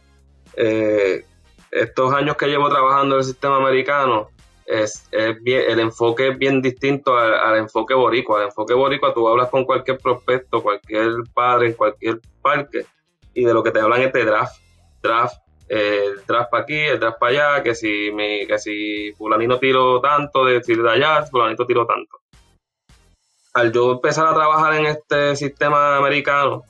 Eh, 0.57 1.25
estos 1.71 2.13
años 2.15 2.37
que 2.37 2.47
llevo 2.47 2.69
trabajando 2.69 3.17
en 3.17 3.21
el 3.21 3.25
sistema 3.25 3.57
americano, 3.57 4.31
es, 4.67 5.09
bien, 5.43 5.63
el 5.69 5.81
enfoque 5.81 6.29
es 6.29 6.39
bien 6.39 6.63
distinto 6.63 7.17
al, 7.17 7.57
enfoque 7.59 7.95
boricua. 7.95 8.41
El 8.41 8.47
enfoque 8.47 8.75
boricua, 8.75 9.13
tú 9.13 9.29
hablas 9.29 9.51
con 9.51 9.65
cualquier 9.65 9.99
prospecto, 9.99 10.63
cualquier 10.63 11.11
padre, 11.33 11.69
en 11.69 11.73
cualquier 11.75 12.21
parque, 12.43 12.87
y 13.35 13.45
de 13.45 13.55
lo 13.55 13.63
que 13.63 13.71
te 13.71 13.81
hablan 13.81 14.03
es 14.03 14.13
de 14.13 14.25
draft. 14.25 14.57
Draft, 15.03 15.37
el 15.69 16.25
draft 16.27 16.51
para 16.51 16.63
aquí, 16.63 16.79
el 16.79 16.99
draft 16.99 17.19
para 17.19 17.33
allá, 17.33 17.63
que 17.63 17.75
si, 17.75 18.11
mi, 18.13 18.47
que 18.47 18.59
si 18.59 19.13
fulanito 19.13 19.59
tiro 19.59 20.01
tanto, 20.01 20.45
de, 20.45 20.61
de 20.61 20.91
allá, 20.91 21.25
fulanito 21.25 21.67
tiro 21.67 21.87
tanto. 21.87 22.21
Al 23.53 23.73
yo 23.73 23.93
empezar 23.93 24.27
a 24.27 24.35
trabajar 24.35 24.75
en 24.75 24.87
este 24.87 25.37
sistema 25.37 25.97
americano, 25.97 26.65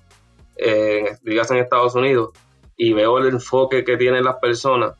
eh, 0.57 1.17
digas 1.23 1.51
en 1.51 1.59
Estados 1.59 1.95
Unidos, 1.95 2.31
y 2.77 2.93
veo 2.93 3.19
el 3.19 3.29
enfoque 3.29 3.85
que 3.85 3.97
tienen 3.97 4.25
las 4.25 4.37
personas, 4.37 4.97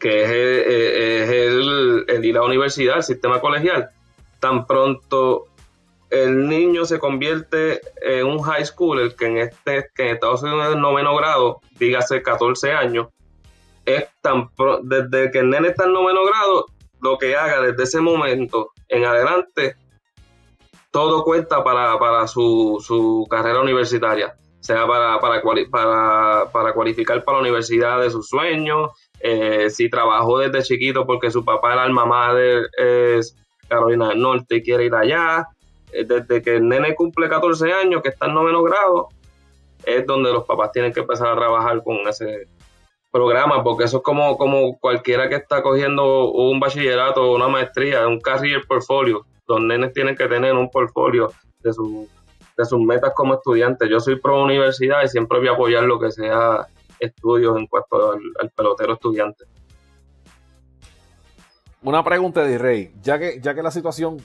que 0.00 0.22
es, 0.24 1.30
el, 1.30 2.04
el, 2.08 2.24
ir 2.24 2.36
a 2.36 2.40
la 2.40 2.46
universidad, 2.46 2.96
el 2.96 3.02
sistema 3.02 3.40
colegial, 3.40 3.90
tan 4.40 4.66
pronto 4.66 5.44
el 6.08 6.48
niño 6.48 6.84
se 6.86 6.98
convierte 6.98 7.80
en 8.02 8.26
un 8.26 8.42
high 8.42 8.64
school, 8.64 8.98
el 8.98 9.14
que 9.14 9.26
en 9.26 9.38
este 9.38 9.90
que 9.94 10.02
en 10.08 10.14
Estados 10.14 10.42
Unidos 10.42 10.70
es 10.70 10.76
noveno 10.76 11.14
grado, 11.14 11.60
dígase 11.78 12.22
14 12.22 12.72
años, 12.72 13.08
es 13.84 14.08
tan 14.20 14.48
desde 14.82 15.30
que 15.30 15.38
el 15.38 15.50
nene 15.50 15.68
está 15.68 15.84
en 15.84 15.92
noveno 15.92 16.24
grado, 16.24 16.66
lo 17.00 17.18
que 17.18 17.36
haga 17.36 17.60
desde 17.60 17.82
ese 17.84 18.00
momento 18.00 18.72
en 18.88 19.04
adelante, 19.04 19.76
todo 20.90 21.22
cuenta 21.22 21.62
para, 21.62 21.96
para 21.98 22.26
su, 22.26 22.82
su 22.84 23.26
carrera 23.30 23.60
universitaria 23.60 24.34
sea 24.60 24.86
para, 24.86 25.18
para, 25.20 25.42
para, 25.70 26.50
para 26.52 26.72
cualificar 26.72 27.24
para 27.24 27.38
la 27.38 27.42
universidad 27.42 28.00
de 28.00 28.10
sus 28.10 28.28
sueños, 28.28 28.90
eh, 29.20 29.68
si 29.70 29.90
trabajó 29.90 30.38
desde 30.38 30.62
chiquito 30.62 31.06
porque 31.06 31.30
su 31.30 31.44
papá 31.44 31.72
era 31.72 31.82
alma 31.82 32.04
madre, 32.06 32.62
es 32.76 33.36
Carolina 33.68 34.08
del 34.08 34.20
Norte 34.20 34.56
y 34.56 34.62
quiere 34.62 34.86
ir 34.86 34.94
allá, 34.94 35.46
eh, 35.92 36.04
desde 36.04 36.42
que 36.42 36.56
el 36.56 36.68
nene 36.68 36.94
cumple 36.94 37.28
14 37.28 37.72
años, 37.72 38.02
que 38.02 38.10
está 38.10 38.26
en 38.26 38.34
noveno 38.34 38.62
grado, 38.62 39.08
es 39.84 40.06
donde 40.06 40.32
los 40.32 40.44
papás 40.44 40.72
tienen 40.72 40.92
que 40.92 41.00
empezar 41.00 41.28
a 41.28 41.36
trabajar 41.36 41.82
con 41.82 42.06
ese 42.06 42.48
programa, 43.10 43.62
porque 43.64 43.84
eso 43.84 43.98
es 43.98 44.02
como, 44.02 44.36
como 44.36 44.78
cualquiera 44.78 45.28
que 45.28 45.36
está 45.36 45.62
cogiendo 45.62 46.30
un 46.30 46.60
bachillerato 46.60 47.22
o 47.22 47.34
una 47.34 47.48
maestría, 47.48 48.06
un 48.06 48.20
career 48.20 48.62
portfolio. 48.66 49.26
Los 49.46 49.60
nenes 49.60 49.92
tienen 49.92 50.16
que 50.16 50.28
tener 50.28 50.54
un 50.54 50.70
portfolio 50.70 51.32
de 51.58 51.72
su 51.72 52.08
sus 52.64 52.80
metas 52.80 53.12
como 53.14 53.34
estudiante. 53.34 53.88
Yo 53.88 54.00
soy 54.00 54.20
pro 54.20 54.42
universidad 54.42 55.02
y 55.04 55.08
siempre 55.08 55.38
voy 55.38 55.48
a 55.48 55.52
apoyar 55.52 55.84
lo 55.84 55.98
que 55.98 56.10
sea 56.10 56.66
estudios 56.98 57.56
en 57.58 57.66
cuanto 57.66 58.12
al, 58.12 58.50
pelotero 58.50 58.94
estudiante. 58.94 59.44
Una 61.82 62.04
pregunta 62.04 62.42
de 62.42 62.58
Rey, 62.58 62.92
ya 63.02 63.18
que, 63.18 63.40
ya 63.40 63.54
que 63.54 63.62
la 63.62 63.70
situación, 63.70 64.18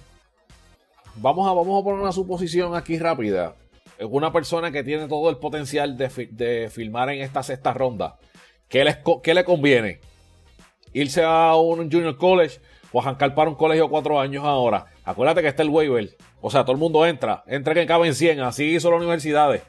vamos 1.16 1.48
a, 1.48 1.54
vamos 1.54 1.82
a 1.82 1.84
poner 1.84 2.02
una 2.02 2.12
suposición 2.12 2.76
aquí 2.76 3.00
rápida. 3.00 3.56
Una 4.02 4.34
persona 4.34 4.72
que 4.72 4.84
tiene 4.84 5.08
todo 5.08 5.30
el 5.30 5.38
potencial 5.38 5.98
de, 5.98 6.10
de 6.32 6.70
filmar 6.70 7.10
en 7.10 7.22
esta 7.22 7.44
sexta 7.44 7.74
ronda, 7.74 8.18
¿qué, 8.68 8.84
les, 8.84 8.98
¿qué 9.24 9.34
le 9.34 9.46
conviene? 9.46 10.02
¿Irse 10.92 11.24
a 11.24 11.56
un 11.56 11.90
junior 11.90 12.18
college 12.18 12.60
o 12.96 13.02
arrancar 13.02 13.36
para 13.36 13.50
un 13.50 13.58
colegio 13.58 13.90
cuatro 13.90 14.18
años 14.18 14.46
ahora? 14.46 14.86
Acuérdate 15.04 15.42
que 15.42 15.50
está 15.50 15.64
el 15.64 15.70
waiver 15.70 16.16
o 16.40 16.52
sea, 16.52 16.64
todo 16.64 16.74
el 16.74 16.78
mundo 16.78 17.04
entra, 17.08 17.44
entra 17.48 17.74
que 17.74 17.88
caben 17.88 18.14
100, 18.14 18.42
así 18.42 18.76
hizo 18.76 18.92
las 18.92 19.00
universidades. 19.00 19.64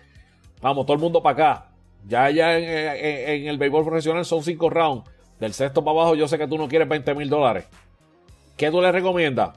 Vamos, 0.61 0.85
todo 0.85 0.95
el 0.95 1.01
mundo 1.01 1.23
para 1.23 1.33
acá. 1.33 1.69
Ya, 2.07 2.29
ya 2.29 2.55
en, 2.59 3.49
el 3.49 3.57
béisbol 3.57 3.83
profesional 3.83 4.27
son 4.27 4.43
5 4.43 4.69
rounds. 4.69 5.11
Del 5.41 5.55
sexto 5.55 5.83
para 5.83 6.01
abajo, 6.01 6.15
yo 6.17 6.29
sé 6.29 6.37
que 6.37 6.47
tú 6.47 6.59
no 6.59 6.69
quieres 6.69 6.87
20 6.87 7.15
mil 7.15 7.31
dólares. 7.31 7.65
¿Qué 8.59 8.71
tú 8.71 8.83
le 8.83 8.93
recomiendas? 8.93 9.57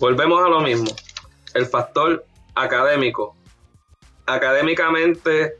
Volvemos 0.00 0.44
a 0.44 0.48
lo 0.48 0.60
mismo. 0.60 0.90
El 1.54 1.66
factor 1.66 2.24
académico. 2.56 3.36
Académicamente, 4.26 5.52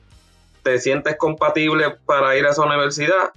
¿te 0.65 0.81
sientes 0.81 1.17
compatible 1.17 1.99
para 2.05 2.37
ir 2.37 2.47
a 2.47 2.51
esa 2.51 2.63
universidad? 2.63 3.31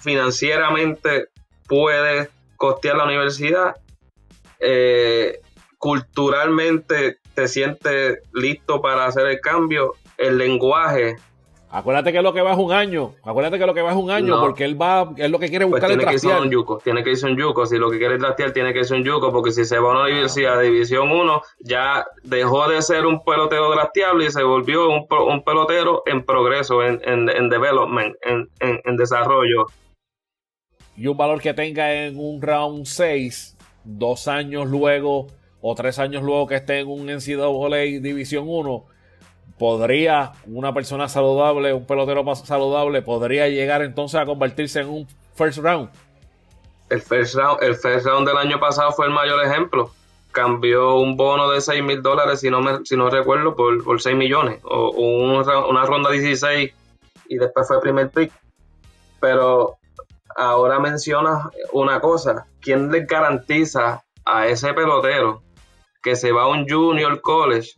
Financieramente, 0.00 1.28
puedes 1.66 2.28
costear 2.56 2.96
la 2.96 3.04
universidad. 3.04 3.76
Eh, 4.60 5.40
culturalmente 5.78 7.18
te 7.34 7.48
sientes 7.48 8.20
listo 8.32 8.80
para 8.80 9.06
hacer 9.06 9.26
el 9.26 9.40
cambio, 9.40 9.94
el 10.16 10.38
lenguaje. 10.38 11.16
Acuérdate 11.74 12.12
que 12.12 12.22
lo 12.22 12.32
que 12.32 12.40
va 12.40 12.52
es 12.52 12.58
un 12.58 12.70
año. 12.70 13.14
Acuérdate 13.24 13.58
que 13.58 13.66
lo 13.66 13.74
que 13.74 13.82
va 13.82 13.90
es 13.90 13.96
un 13.96 14.08
año, 14.08 14.40
porque 14.40 14.64
él 14.64 14.80
va, 14.80 15.10
es 15.16 15.28
lo 15.28 15.40
que 15.40 15.48
quiere 15.48 15.66
pues 15.66 15.82
buscar 15.82 15.88
tiene 15.88 16.04
que 16.04 16.12
irse 16.14 16.28
un 16.28 16.48
yuco, 16.48 16.78
tiene 16.78 17.02
que 17.02 17.10
irse 17.10 17.26
un 17.26 17.36
yuco. 17.36 17.66
Si 17.66 17.78
lo 17.78 17.90
que 17.90 17.98
quiere 17.98 18.16
trastear, 18.16 18.52
tiene 18.52 18.72
que 18.72 18.78
irse 18.78 18.94
un 18.94 19.02
yuco, 19.02 19.32
porque 19.32 19.50
si 19.50 19.64
se 19.64 19.80
va 19.80 19.88
a 19.88 19.92
una 19.94 20.02
universidad 20.04 20.56
de 20.56 20.66
División 20.66 21.10
1, 21.10 21.42
ya 21.58 22.06
dejó 22.22 22.68
de 22.68 22.80
ser 22.80 23.04
un 23.06 23.24
pelotero 23.24 23.72
drafteable 23.72 24.26
y 24.26 24.30
se 24.30 24.44
volvió 24.44 24.88
un, 24.88 25.08
un 25.10 25.42
pelotero 25.42 26.04
en 26.06 26.24
progreso, 26.24 26.80
en, 26.84 27.00
en, 27.04 27.28
en 27.28 27.48
development, 27.48 28.14
en, 28.22 28.48
en, 28.60 28.96
desarrollo. 28.96 29.66
Y 30.96 31.06
un 31.06 31.16
valor 31.16 31.40
que 31.40 31.54
tenga 31.54 31.92
en 31.92 32.18
un 32.18 32.40
round 32.40 32.86
6, 32.86 33.56
dos 33.84 34.28
años 34.28 34.66
luego 34.68 35.26
o 35.60 35.74
tres 35.74 35.98
años 35.98 36.22
luego 36.22 36.46
que 36.46 36.56
esté 36.56 36.80
en 36.80 36.88
un 36.88 37.06
NCAA 37.06 38.00
División 38.00 38.44
1, 38.46 38.84
podría 39.58 40.32
una 40.46 40.74
persona 40.74 41.08
saludable, 41.08 41.72
un 41.72 41.86
pelotero 41.86 42.22
más 42.22 42.46
saludable, 42.46 43.02
podría 43.02 43.48
llegar 43.48 43.82
entonces 43.82 44.20
a 44.20 44.26
convertirse 44.26 44.80
en 44.80 44.88
un 44.88 45.08
first 45.34 45.58
round. 45.58 45.88
El 46.90 47.00
first 47.00 47.34
round, 47.34 47.62
el 47.62 47.74
first 47.76 48.06
round 48.06 48.28
del 48.28 48.36
año 48.36 48.60
pasado 48.60 48.92
fue 48.92 49.06
el 49.06 49.12
mayor 49.12 49.42
ejemplo. 49.44 49.90
Cambió 50.32 50.96
un 50.96 51.16
bono 51.16 51.50
de 51.50 51.60
6 51.60 51.82
mil 51.82 52.02
dólares, 52.02 52.40
si 52.40 52.50
no, 52.50 52.60
me, 52.60 52.84
si 52.84 52.96
no 52.96 53.08
recuerdo, 53.08 53.54
por, 53.56 53.82
por 53.84 54.02
6 54.02 54.16
millones. 54.16 54.60
O, 54.64 54.90
una 54.90 55.84
ronda 55.86 56.10
16 56.10 56.74
y 57.28 57.36
después 57.38 57.66
fue 57.66 57.76
el 57.76 57.82
primer 57.82 58.10
pick. 58.10 58.32
Pero 59.20 59.78
ahora 60.36 60.78
mencionas 60.78 61.48
una 61.72 62.00
cosa. 62.00 62.46
¿Quién 62.60 62.90
le 62.90 63.04
garantiza 63.04 64.04
a 64.24 64.46
ese 64.46 64.72
pelotero 64.72 65.42
que 66.02 66.16
se 66.16 66.32
va 66.32 66.42
a 66.42 66.48
un 66.48 66.68
junior 66.68 67.20
college 67.20 67.70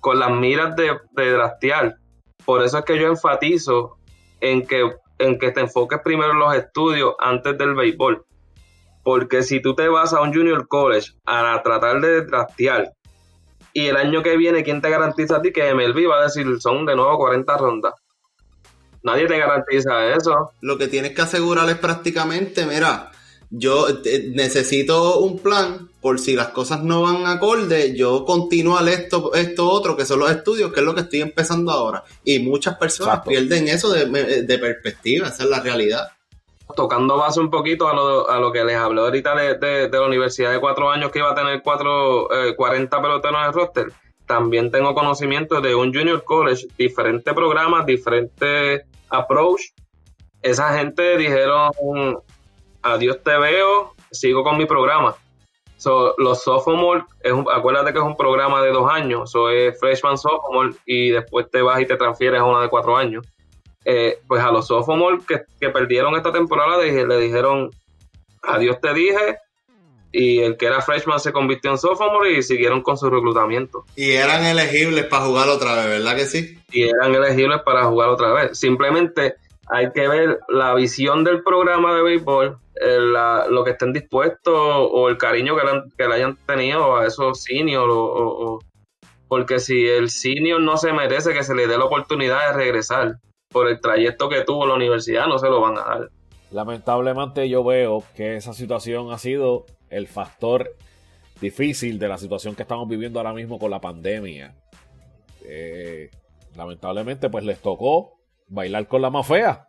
con 0.00 0.18
las 0.18 0.30
miras 0.30 0.74
de, 0.76 0.98
de 1.12 1.32
draftear. 1.32 1.96
Por 2.44 2.62
eso 2.62 2.78
es 2.78 2.84
que 2.84 2.98
yo 2.98 3.06
enfatizo 3.06 3.98
en 4.40 4.66
que, 4.66 4.90
en 5.18 5.38
que 5.38 5.52
te 5.52 5.60
enfoques 5.60 6.00
primero 6.02 6.32
en 6.32 6.38
los 6.38 6.54
estudios 6.54 7.14
antes 7.18 7.56
del 7.56 7.74
béisbol. 7.74 8.24
Porque 9.04 9.42
si 9.42 9.60
tú 9.60 9.74
te 9.74 9.88
vas 9.88 10.12
a 10.12 10.20
un 10.20 10.34
junior 10.34 10.66
college 10.68 11.12
a 11.24 11.60
tratar 11.62 12.00
de 12.00 12.22
draftear 12.22 12.92
y 13.72 13.86
el 13.86 13.96
año 13.96 14.22
que 14.22 14.36
viene, 14.36 14.62
¿quién 14.62 14.80
te 14.80 14.90
garantiza 14.90 15.36
a 15.36 15.42
ti 15.42 15.52
que 15.52 15.72
MLB 15.72 16.08
va 16.10 16.18
a 16.18 16.24
decir 16.24 16.46
son 16.60 16.84
de 16.84 16.94
nuevo 16.94 17.16
40 17.16 17.56
rondas? 17.56 17.94
Nadie 19.02 19.26
te 19.26 19.38
garantiza 19.38 20.14
eso. 20.14 20.52
Lo 20.60 20.78
que 20.78 20.88
tienes 20.88 21.12
que 21.12 21.22
asegurar 21.22 21.68
es 21.68 21.78
prácticamente, 21.78 22.66
mira, 22.66 23.10
yo 23.54 23.86
eh, 23.88 24.30
necesito 24.34 25.18
un 25.18 25.38
plan 25.38 25.90
por 26.00 26.18
si 26.18 26.34
las 26.34 26.48
cosas 26.48 26.82
no 26.82 27.02
van 27.02 27.26
acorde, 27.26 27.94
yo 27.94 28.24
continúo 28.24 28.80
esto, 28.80 29.34
esto 29.34 29.68
otro, 29.68 29.94
que 29.96 30.06
son 30.06 30.20
los 30.20 30.30
estudios, 30.30 30.72
que 30.72 30.80
es 30.80 30.86
lo 30.86 30.94
que 30.94 31.02
estoy 31.02 31.20
empezando 31.20 31.70
ahora. 31.70 32.02
Y 32.24 32.38
muchas 32.38 32.76
personas 32.76 33.20
pierden 33.26 33.68
eso 33.68 33.90
de, 33.90 34.58
perspectiva, 34.58 35.28
esa 35.28 35.44
es 35.44 35.50
la 35.50 35.60
realidad. 35.60 36.08
Tocando 36.74 37.18
base 37.18 37.40
un 37.40 37.50
poquito 37.50 37.88
a 37.88 37.94
lo, 37.94 38.30
a 38.30 38.40
lo 38.40 38.50
que 38.50 38.64
les 38.64 38.76
hablé 38.76 39.02
ahorita 39.02 39.34
de, 39.34 39.88
la 39.92 40.06
universidad 40.06 40.50
de 40.50 40.58
cuatro 40.58 40.90
años 40.90 41.10
que 41.10 41.18
iba 41.18 41.30
a 41.30 41.34
tener 41.34 41.60
cuatro, 41.62 42.28
40 42.56 42.96
eh, 42.96 43.00
peloteros 43.02 43.38
en 43.38 43.46
el 43.46 43.52
roster, 43.52 43.92
también 44.26 44.70
tengo 44.70 44.94
conocimiento 44.94 45.60
de 45.60 45.74
un 45.74 45.92
junior 45.92 46.24
college, 46.24 46.68
diferentes 46.78 47.34
programas, 47.34 47.84
diferentes 47.84 48.86
approach. 49.12 49.62
Esa 50.42 50.76
gente 50.76 51.16
dijeron, 51.16 51.70
adiós 52.82 53.22
te 53.22 53.38
veo, 53.38 53.94
sigo 54.10 54.42
con 54.42 54.58
mi 54.58 54.66
programa. 54.66 55.14
So, 55.76 56.14
los 56.18 56.42
sophomore, 56.42 57.04
es 57.22 57.32
acuérdate 57.52 57.92
que 57.92 57.98
es 57.98 58.04
un 58.04 58.16
programa 58.16 58.62
de 58.62 58.70
dos 58.70 58.88
años, 58.90 59.32
so 59.32 59.50
es 59.50 59.78
freshman 59.80 60.16
sophomore 60.16 60.74
y 60.86 61.10
después 61.10 61.50
te 61.50 61.60
vas 61.60 61.80
y 61.80 61.86
te 61.86 61.96
transfieres 61.96 62.40
a 62.40 62.44
una 62.44 62.62
de 62.62 62.68
cuatro 62.68 62.96
años. 62.96 63.26
Eh, 63.84 64.20
pues 64.28 64.40
a 64.42 64.52
los 64.52 64.68
sophomore 64.68 65.18
que, 65.26 65.42
que 65.60 65.70
perdieron 65.70 66.14
esta 66.14 66.30
temporada 66.30 66.78
le 66.78 67.16
dijeron, 67.18 67.70
adiós 68.42 68.80
te 68.80 68.94
dije, 68.94 69.38
y 70.12 70.40
el 70.40 70.56
que 70.58 70.66
era 70.66 70.82
freshman 70.82 71.18
se 71.18 71.32
convirtió 71.32 71.70
en 71.70 71.78
sophomore 71.78 72.36
y 72.36 72.42
siguieron 72.42 72.82
con 72.82 72.98
su 72.98 73.08
reclutamiento. 73.08 73.84
Y 73.96 74.12
eran 74.12 74.44
elegibles 74.44 75.06
para 75.06 75.24
jugar 75.24 75.48
otra 75.48 75.74
vez, 75.74 75.86
¿verdad 75.86 76.16
que 76.16 76.26
sí? 76.26 76.58
Y 76.70 76.82
eran 76.82 77.14
elegibles 77.14 77.62
para 77.62 77.84
jugar 77.84 78.10
otra 78.10 78.32
vez. 78.32 78.58
Simplemente 78.58 79.36
hay 79.68 79.90
que 79.92 80.06
ver 80.06 80.40
la 80.48 80.74
visión 80.74 81.24
del 81.24 81.42
programa 81.42 81.94
de 81.94 82.02
béisbol, 82.02 82.58
eh, 82.74 82.98
lo 83.48 83.64
que 83.64 83.70
estén 83.70 83.92
dispuestos 83.92 84.54
o 84.54 85.08
el 85.08 85.16
cariño 85.16 85.56
que 85.96 86.06
le, 86.06 86.14
hayan 86.14 86.36
tenido 86.46 86.96
a 86.96 87.06
esos 87.06 87.42
seniors 87.42 87.90
o, 87.90 88.58
porque 89.28 89.60
si 89.60 89.86
el 89.86 90.10
senior 90.10 90.60
no 90.60 90.76
se 90.76 90.92
merece 90.92 91.32
que 91.32 91.42
se 91.42 91.54
le 91.54 91.66
dé 91.66 91.78
la 91.78 91.86
oportunidad 91.86 92.48
de 92.48 92.52
regresar 92.52 93.16
por 93.48 93.68
el 93.68 93.80
trayecto 93.80 94.28
que 94.28 94.42
tuvo 94.42 94.66
la 94.66 94.74
universidad, 94.74 95.26
no 95.26 95.38
se 95.38 95.48
lo 95.48 95.60
van 95.60 95.78
a 95.78 95.84
dar. 95.84 96.10
Lamentablemente 96.50 97.48
yo 97.48 97.64
veo 97.64 98.04
que 98.14 98.36
esa 98.36 98.52
situación 98.52 99.10
ha 99.10 99.16
sido 99.16 99.64
el 99.92 100.08
factor 100.08 100.76
difícil 101.40 101.98
de 101.98 102.08
la 102.08 102.18
situación 102.18 102.54
que 102.54 102.62
estamos 102.62 102.88
viviendo 102.88 103.18
ahora 103.18 103.34
mismo 103.34 103.58
con 103.58 103.70
la 103.70 103.80
pandemia. 103.80 104.54
Eh, 105.44 106.10
lamentablemente, 106.56 107.28
pues 107.28 107.44
les 107.44 107.58
tocó 107.58 108.18
bailar 108.48 108.86
con 108.88 109.02
la 109.02 109.10
más 109.10 109.26
fea. 109.26 109.68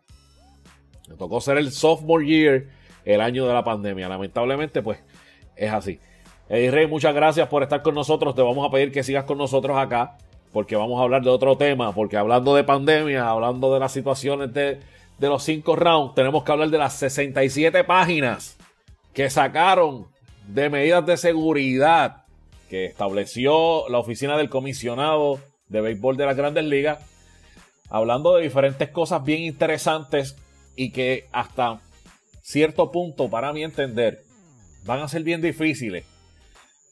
Les 1.08 1.18
tocó 1.18 1.40
ser 1.40 1.58
el 1.58 1.70
sophomore 1.72 2.26
year 2.26 2.64
el 3.04 3.20
año 3.20 3.46
de 3.46 3.52
la 3.52 3.64
pandemia. 3.64 4.08
Lamentablemente, 4.08 4.82
pues 4.82 4.98
es 5.56 5.72
así. 5.72 6.00
Eddie 6.48 6.70
Rey, 6.70 6.86
muchas 6.86 7.14
gracias 7.14 7.48
por 7.48 7.62
estar 7.62 7.82
con 7.82 7.94
nosotros. 7.94 8.34
Te 8.34 8.42
vamos 8.42 8.66
a 8.66 8.70
pedir 8.70 8.92
que 8.92 9.02
sigas 9.02 9.24
con 9.24 9.38
nosotros 9.38 9.76
acá, 9.76 10.16
porque 10.52 10.76
vamos 10.76 11.00
a 11.00 11.02
hablar 11.02 11.22
de 11.22 11.30
otro 11.30 11.56
tema. 11.56 11.92
Porque 11.92 12.16
hablando 12.16 12.54
de 12.54 12.64
pandemia, 12.64 13.28
hablando 13.28 13.74
de 13.74 13.80
las 13.80 13.92
situaciones 13.92 14.52
de, 14.54 14.80
de 15.18 15.28
los 15.28 15.42
cinco 15.42 15.76
rounds, 15.76 16.14
tenemos 16.14 16.44
que 16.44 16.52
hablar 16.52 16.70
de 16.70 16.78
las 16.78 16.94
67 16.94 17.84
páginas 17.84 18.56
que 19.12 19.28
sacaron 19.30 20.13
de 20.48 20.70
medidas 20.70 21.04
de 21.06 21.16
seguridad 21.16 22.24
que 22.68 22.86
estableció 22.86 23.88
la 23.88 23.98
oficina 23.98 24.36
del 24.36 24.48
comisionado 24.50 25.38
de 25.68 25.80
béisbol 25.80 26.16
de 26.16 26.26
las 26.26 26.36
grandes 26.36 26.64
ligas, 26.64 26.98
hablando 27.88 28.36
de 28.36 28.42
diferentes 28.42 28.88
cosas 28.90 29.24
bien 29.24 29.42
interesantes 29.42 30.36
y 30.76 30.90
que 30.90 31.28
hasta 31.32 31.80
cierto 32.42 32.90
punto, 32.90 33.30
para 33.30 33.52
mi 33.52 33.62
entender, 33.62 34.22
van 34.84 35.00
a 35.00 35.08
ser 35.08 35.22
bien 35.22 35.40
difíciles 35.40 36.04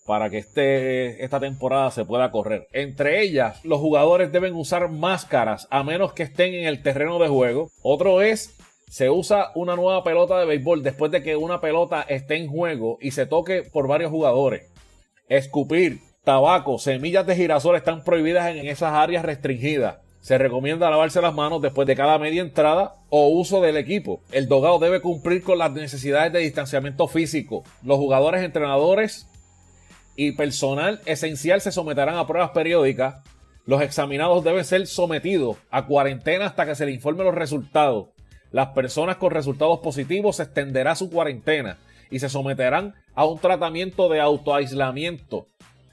para 0.07 0.31
que 0.31 0.39
este, 0.39 1.25
esta 1.25 1.39
temporada 1.39 1.91
se 1.91 2.05
pueda 2.05 2.31
correr. 2.31 2.67
Entre 2.73 3.23
ellas, 3.23 3.65
los 3.65 3.81
jugadores 3.81 4.33
deben 4.33 4.55
usar 4.55 4.89
máscaras 4.91 5.69
a 5.71 5.85
menos 5.85 6.13
que 6.13 6.25
estén 6.25 6.55
en 6.55 6.67
el 6.67 6.83
terreno 6.83 7.19
de 7.19 7.29
juego. 7.29 7.71
Otro 7.83 8.21
es 8.21 8.57
se 8.93 9.09
usa 9.09 9.53
una 9.55 9.75
nueva 9.75 10.05
pelota 10.05 10.39
de 10.39 10.45
béisbol 10.45 10.83
después 10.83 11.11
de 11.11 11.23
que 11.23 11.35
una 11.35 11.63
pelota 11.63 12.03
esté 12.03 12.37
en 12.37 12.47
juego 12.47 12.99
y 13.01 13.13
se 13.13 13.25
toque 13.25 13.63
por 13.63 13.89
varios 13.89 14.11
jugadores. 14.11 14.71
Escupir, 15.31 16.01
tabaco, 16.25 16.77
semillas 16.77 17.27
de 17.27 17.35
girasol 17.35 17.77
están 17.77 18.05
prohibidas 18.05 18.55
en 18.55 18.69
esas 18.69 18.93
áreas 18.93 19.25
restringidas. 19.25 19.97
Se 20.21 20.37
recomienda 20.37 20.91
lavarse 20.91 21.23
las 21.23 21.33
manos 21.33 21.63
después 21.63 21.89
de 21.89 21.97
cada 21.97 22.19
media 22.19 22.43
entrada 22.43 22.97
o 23.09 23.29
uso 23.29 23.63
del 23.63 23.79
equipo. 23.79 24.21
El 24.31 24.47
dogado 24.47 24.79
debe 24.79 25.01
cumplir 25.01 25.43
con 25.43 25.57
las 25.57 25.73
necesidades 25.73 26.31
de 26.31 26.41
distanciamiento 26.41 27.09
físico. 27.09 27.65
Los 27.83 27.97
jugadores, 27.97 28.43
entrenadores 28.43 29.27
y 30.17 30.33
personal 30.33 31.01
esencial 31.07 31.63
se 31.63 31.73
someterán 31.73 32.17
a 32.17 32.27
pruebas 32.27 32.51
periódicas. 32.51 33.25
Los 33.65 33.81
examinados 33.81 34.45
deben 34.45 34.67
ser 34.67 34.87
sometidos 34.87 35.57
a 35.71 35.87
cuarentena 35.87 36.45
hasta 36.45 36.67
que 36.67 36.75
se 36.75 36.85
les 36.85 36.95
informe 36.95 37.25
los 37.25 37.35
resultados. 37.35 38.09
Las 38.53 38.69
personas 38.69 39.17
con 39.17 39.31
resultados 39.31 39.81
positivos 39.81 40.37
se 40.37 40.45
extenderá 40.45 40.95
su 40.95 41.11
cuarentena 41.11 41.79
y 42.11 42.19
se 42.19 42.29
someterán 42.29 42.95
a 43.15 43.25
un 43.25 43.39
tratamiento 43.39 44.11
de 44.11 44.21
autoaislamiento. 44.21 45.47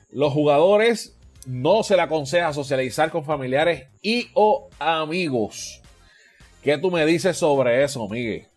Los 0.10 0.34
jugadores 0.34 1.18
no 1.46 1.84
se 1.84 1.96
les 1.96 2.06
aconseja 2.06 2.52
socializar 2.52 3.10
con 3.10 3.24
familiares 3.24 3.88
y 4.02 4.30
o 4.34 4.70
amigos. 4.78 5.82
¿Qué 6.62 6.78
tú 6.78 6.92
me 6.92 7.06
dices 7.06 7.38
sobre 7.38 7.84
eso, 7.84 8.08
Miguel? 8.10 8.48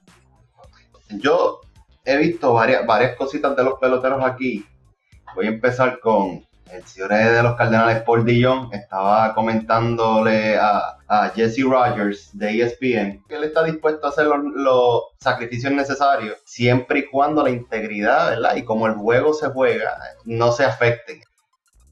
Yo 1.08 1.60
he 2.04 2.16
visto 2.16 2.52
varias, 2.52 2.84
varias 2.84 3.14
cositas 3.16 3.56
de 3.56 3.62
los 3.62 3.78
peloteros 3.78 4.24
aquí. 4.24 4.66
Voy 5.36 5.46
a 5.46 5.50
empezar 5.50 6.00
con 6.00 6.44
el 6.72 6.84
señor 6.86 7.10
de 7.10 7.42
los 7.42 7.56
Cardenales, 7.56 8.02
Paul 8.02 8.24
Dillon, 8.24 8.70
estaba 8.72 9.34
comentándole 9.34 10.56
a, 10.58 10.98
Jesse 11.34 11.62
Rogers 11.62 12.30
de 12.32 12.62
ESPN 12.62 13.22
que 13.28 13.34
él 13.34 13.44
está 13.44 13.62
dispuesto 13.62 14.06
a 14.06 14.08
hacer 14.08 14.26
los, 14.26 15.02
sacrificios 15.20 15.70
necesarios 15.70 16.38
siempre 16.46 17.00
y 17.00 17.06
cuando 17.10 17.42
la 17.42 17.50
integridad, 17.50 18.30
¿verdad? 18.30 18.56
Y 18.56 18.64
como 18.64 18.86
el 18.86 18.94
juego 18.94 19.34
se 19.34 19.48
juega, 19.50 19.98
no 20.24 20.52
se 20.52 20.64
afecten. 20.64 21.20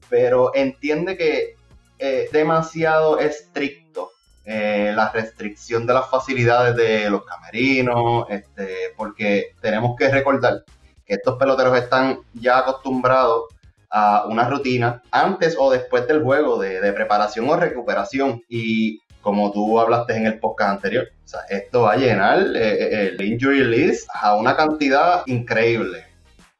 Pero 0.09 0.55
entiende 0.55 1.17
que 1.17 1.55
es 1.99 2.31
demasiado 2.31 3.19
estricto 3.19 4.09
eh, 4.43 4.91
la 4.95 5.11
restricción 5.11 5.85
de 5.85 5.93
las 5.93 6.09
facilidades 6.09 6.75
de 6.75 7.07
los 7.11 7.23
camerinos, 7.23 8.25
este, 8.27 8.91
porque 8.97 9.53
tenemos 9.61 9.95
que 9.95 10.09
recordar 10.09 10.63
que 11.05 11.13
estos 11.13 11.37
peloteros 11.37 11.77
están 11.77 12.21
ya 12.33 12.57
acostumbrados 12.57 13.43
a 13.91 14.25
una 14.25 14.49
rutina 14.49 15.01
antes 15.11 15.55
o 15.59 15.69
después 15.71 16.07
del 16.07 16.23
juego 16.23 16.57
de, 16.57 16.93
preparación 16.93 17.49
o 17.49 17.55
recuperación. 17.55 18.41
Y 18.47 18.99
como 19.21 19.51
tú 19.51 19.79
hablaste 19.79 20.15
en 20.15 20.25
el 20.25 20.39
podcast 20.39 20.71
anterior, 20.71 21.07
esto 21.49 21.83
va 21.83 21.93
a 21.93 21.97
llenar 21.97 22.39
eh, 22.39 22.55
eh, 22.55 23.07
el 23.09 23.21
injury 23.21 23.63
list 23.63 24.09
a 24.13 24.35
una 24.35 24.55
cantidad 24.55 25.23
increíble. 25.27 26.05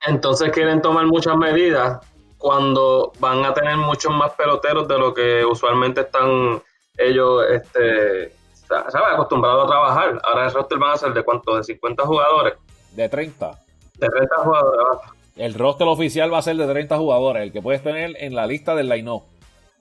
Entonces 0.07 0.51
quieren 0.51 0.81
tomar 0.81 1.05
muchas 1.05 1.35
medidas 1.37 1.99
cuando 2.37 3.13
van 3.19 3.45
a 3.45 3.53
tener 3.53 3.77
muchos 3.77 4.11
más 4.11 4.31
peloteros 4.31 4.87
de 4.87 4.97
lo 4.97 5.13
que 5.13 5.45
usualmente 5.45 6.01
están 6.01 6.61
ellos 6.97 7.43
este, 7.49 8.33
acostumbrados 8.69 9.65
a 9.65 9.67
trabajar. 9.67 10.21
Ahora 10.23 10.47
el 10.47 10.53
roster 10.53 10.77
van 10.79 10.91
a 10.91 10.97
ser 10.97 11.13
de 11.13 11.23
cuánto, 11.23 11.55
de 11.55 11.63
50 11.63 12.03
jugadores. 12.05 12.53
De 12.91 13.07
30. 13.07 13.51
De 13.95 14.09
30 14.09 14.35
jugadores. 14.37 15.20
El 15.41 15.55
roster 15.55 15.87
oficial 15.87 16.31
va 16.31 16.37
a 16.37 16.41
ser 16.43 16.55
de 16.55 16.67
30 16.67 16.99
jugadores, 16.99 17.41
el 17.41 17.51
que 17.51 17.63
puedes 17.63 17.81
tener 17.81 18.15
en 18.19 18.35
la 18.35 18.45
lista 18.45 18.75
del 18.75 18.87
line-up. 18.87 19.23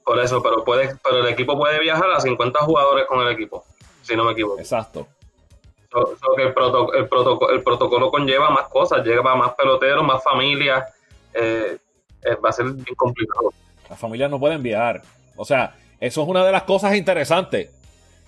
Por 0.03 0.19
eso, 0.19 0.41
pero 0.41 0.63
pero 0.65 1.19
el 1.19 1.27
equipo 1.27 1.55
puede 1.55 1.79
viajar 1.79 2.09
a 2.09 2.19
50 2.19 2.61
jugadores 2.61 3.05
con 3.05 3.21
el 3.21 3.31
equipo, 3.31 3.63
si 4.01 4.15
no 4.15 4.23
me 4.23 4.31
equivoco. 4.31 4.59
Exacto. 4.59 5.05
el, 6.35 6.47
el, 6.47 7.63
protocolo 7.63 8.09
conlleva 8.09 8.49
más 8.49 8.69
cosas, 8.69 9.05
lleva 9.05 9.35
más 9.35 9.53
peloteros, 9.53 10.03
más 10.03 10.23
familias. 10.23 10.83
Eh, 11.31 11.77
eh, 12.23 12.35
va 12.43 12.49
a 12.49 12.53
ser 12.53 12.65
bien 12.65 12.95
complicado. 12.95 13.53
Las 13.87 13.99
familias 13.99 14.31
no 14.31 14.39
pueden 14.39 14.63
viajar. 14.63 15.03
O 15.35 15.45
sea, 15.45 15.75
eso 15.99 16.23
es 16.23 16.27
una 16.27 16.43
de 16.43 16.51
las 16.51 16.63
cosas 16.63 16.95
interesantes. 16.95 17.69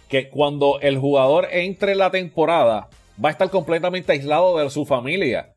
Que 0.08 0.30
cuando 0.30 0.80
el 0.82 1.00
jugador 1.00 1.48
entre 1.50 1.96
la 1.96 2.12
temporada, 2.12 2.90
va 3.24 3.30
a 3.30 3.32
estar 3.32 3.50
completamente 3.50 4.12
aislado 4.12 4.60
de 4.60 4.70
su 4.70 4.86
familia. 4.86 5.53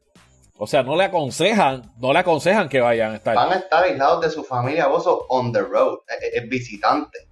O 0.59 0.67
sea, 0.67 0.83
no 0.83 0.97
le 0.97 1.05
aconsejan, 1.05 1.93
no 1.99 2.13
le 2.13 2.21
aconsejan 2.21 2.69
que 2.69 2.81
vayan 2.81 3.13
a 3.13 3.17
estar. 3.17 3.35
Van 3.35 3.53
a 3.53 3.57
estar 3.57 3.85
aislados 3.85 4.23
de 4.23 4.31
su 4.31 4.43
familia, 4.43 4.87
vos 4.87 5.05
on 5.29 5.53
the 5.53 5.61
road, 5.61 5.99
es, 6.33 6.49
visitante. 6.49 7.29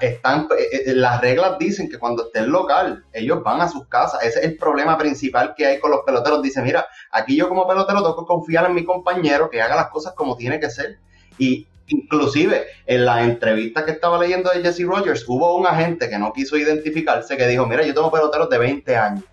Están, 0.00 0.48
las 0.86 1.20
reglas 1.20 1.58
dicen 1.58 1.88
que 1.88 1.98
cuando 1.98 2.24
estén 2.24 2.50
local, 2.50 3.04
ellos 3.12 3.42
van 3.42 3.60
a 3.60 3.68
sus 3.68 3.86
casas. 3.86 4.22
Ese 4.24 4.40
es 4.40 4.44
el 4.46 4.56
problema 4.56 4.98
principal 4.98 5.54
que 5.54 5.66
hay 5.66 5.78
con 5.78 5.90
los 5.90 6.00
peloteros. 6.04 6.42
Dice, 6.42 6.62
mira, 6.62 6.86
aquí 7.12 7.36
yo 7.36 7.48
como 7.48 7.68
pelotero 7.68 7.98
tengo 7.98 8.16
que 8.16 8.26
confiar 8.26 8.66
en 8.66 8.74
mi 8.74 8.84
compañero 8.84 9.48
que 9.50 9.60
haga 9.62 9.76
las 9.76 9.90
cosas 9.90 10.14
como 10.14 10.36
tiene 10.36 10.58
que 10.58 10.70
ser. 10.70 10.98
Y 11.38 11.68
inclusive 11.88 12.66
en 12.86 13.04
la 13.04 13.22
entrevista 13.22 13.84
que 13.84 13.92
estaba 13.92 14.18
leyendo 14.18 14.50
de 14.50 14.62
Jesse 14.62 14.84
Rogers, 14.84 15.24
hubo 15.28 15.56
un 15.56 15.66
agente 15.66 16.08
que 16.08 16.18
no 16.18 16.32
quiso 16.32 16.56
identificarse 16.56 17.36
que 17.36 17.46
dijo, 17.46 17.66
mira, 17.66 17.84
yo 17.84 17.94
tengo 17.94 18.10
peloteros 18.10 18.48
de 18.48 18.58
20 18.58 18.96
años 18.96 19.24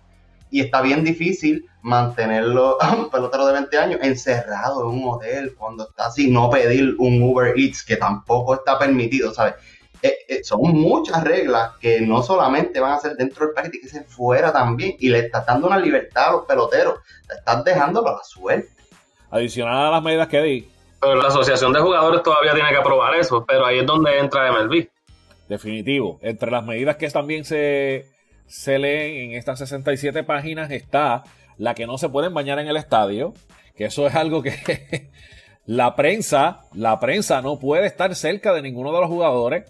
y 0.54 0.60
está 0.60 0.82
bien 0.82 1.02
difícil 1.02 1.68
mantenerlo 1.82 2.78
un 2.96 3.10
pelotero 3.10 3.44
de 3.46 3.54
20 3.54 3.76
años 3.76 4.00
encerrado 4.04 4.82
en 4.82 5.00
un 5.00 5.08
hotel 5.08 5.52
cuando 5.58 5.88
está 5.88 6.06
así, 6.06 6.30
no 6.30 6.48
pedir 6.48 6.94
un 6.98 7.20
Uber 7.24 7.58
Eats 7.58 7.84
que 7.84 7.96
tampoco 7.96 8.54
está 8.54 8.78
permitido, 8.78 9.34
¿sabes? 9.34 9.54
Eh, 10.00 10.16
eh, 10.28 10.44
son 10.44 10.60
muchas 10.60 11.24
reglas 11.24 11.72
que 11.80 12.00
no 12.02 12.22
solamente 12.22 12.78
van 12.78 12.92
a 12.92 13.00
ser 13.00 13.16
dentro 13.16 13.46
del 13.46 13.54
país, 13.54 13.72
que 13.72 13.88
ser 13.88 14.04
fuera 14.04 14.52
también. 14.52 14.94
Y 15.00 15.08
le 15.08 15.20
estás 15.20 15.44
dando 15.44 15.66
una 15.66 15.78
libertad 15.78 16.28
a 16.28 16.32
los 16.32 16.44
peloteros. 16.44 17.00
Te 17.26 17.34
estás 17.34 17.64
dejándolo 17.64 18.10
a 18.10 18.18
la 18.18 18.22
suerte. 18.22 18.68
Adicional 19.30 19.86
a 19.86 19.90
las 19.90 20.02
medidas 20.02 20.28
que 20.28 20.40
di. 20.40 20.68
Pero 21.00 21.16
la 21.16 21.28
asociación 21.28 21.72
de 21.72 21.80
jugadores 21.80 22.22
todavía 22.22 22.52
tiene 22.52 22.68
que 22.68 22.76
aprobar 22.76 23.16
eso. 23.16 23.44
Pero 23.44 23.66
ahí 23.66 23.78
es 23.78 23.86
donde 23.86 24.18
entra 24.18 24.52
MLB. 24.52 24.86
Definitivo. 25.48 26.20
Entre 26.22 26.50
las 26.50 26.64
medidas 26.64 26.96
que 26.96 27.08
también 27.08 27.46
se, 27.46 28.13
se 28.46 28.78
leen 28.78 29.30
en 29.30 29.36
estas 29.36 29.58
67 29.58 30.24
páginas 30.24 30.70
está 30.70 31.24
la 31.56 31.74
que 31.74 31.86
no 31.86 31.98
se 31.98 32.08
pueden 32.08 32.34
bañar 32.34 32.58
en 32.58 32.68
el 32.68 32.76
estadio. 32.76 33.34
Que 33.76 33.86
eso 33.86 34.06
es 34.06 34.14
algo 34.14 34.42
que 34.42 35.10
la 35.66 35.96
prensa, 35.96 36.60
la 36.72 37.00
prensa 37.00 37.42
no 37.42 37.58
puede 37.58 37.86
estar 37.86 38.14
cerca 38.14 38.52
de 38.52 38.62
ninguno 38.62 38.92
de 38.92 39.00
los 39.00 39.08
jugadores 39.08 39.64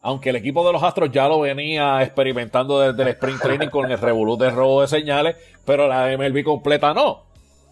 aunque 0.00 0.30
el 0.30 0.36
equipo 0.36 0.66
de 0.66 0.72
los 0.72 0.82
Astros 0.82 1.10
ya 1.10 1.28
lo 1.28 1.40
venía 1.40 2.02
experimentando 2.02 2.80
desde 2.80 3.02
el 3.02 3.08
sprint 3.08 3.40
training 3.40 3.68
con 3.68 3.90
el 3.90 3.98
revolut 3.98 4.40
de 4.40 4.50
robo 4.50 4.80
de 4.80 4.88
señales, 4.88 5.36
pero 5.64 5.88
la 5.88 6.16
MLB 6.16 6.44
completa 6.44 6.94
no. 6.94 7.24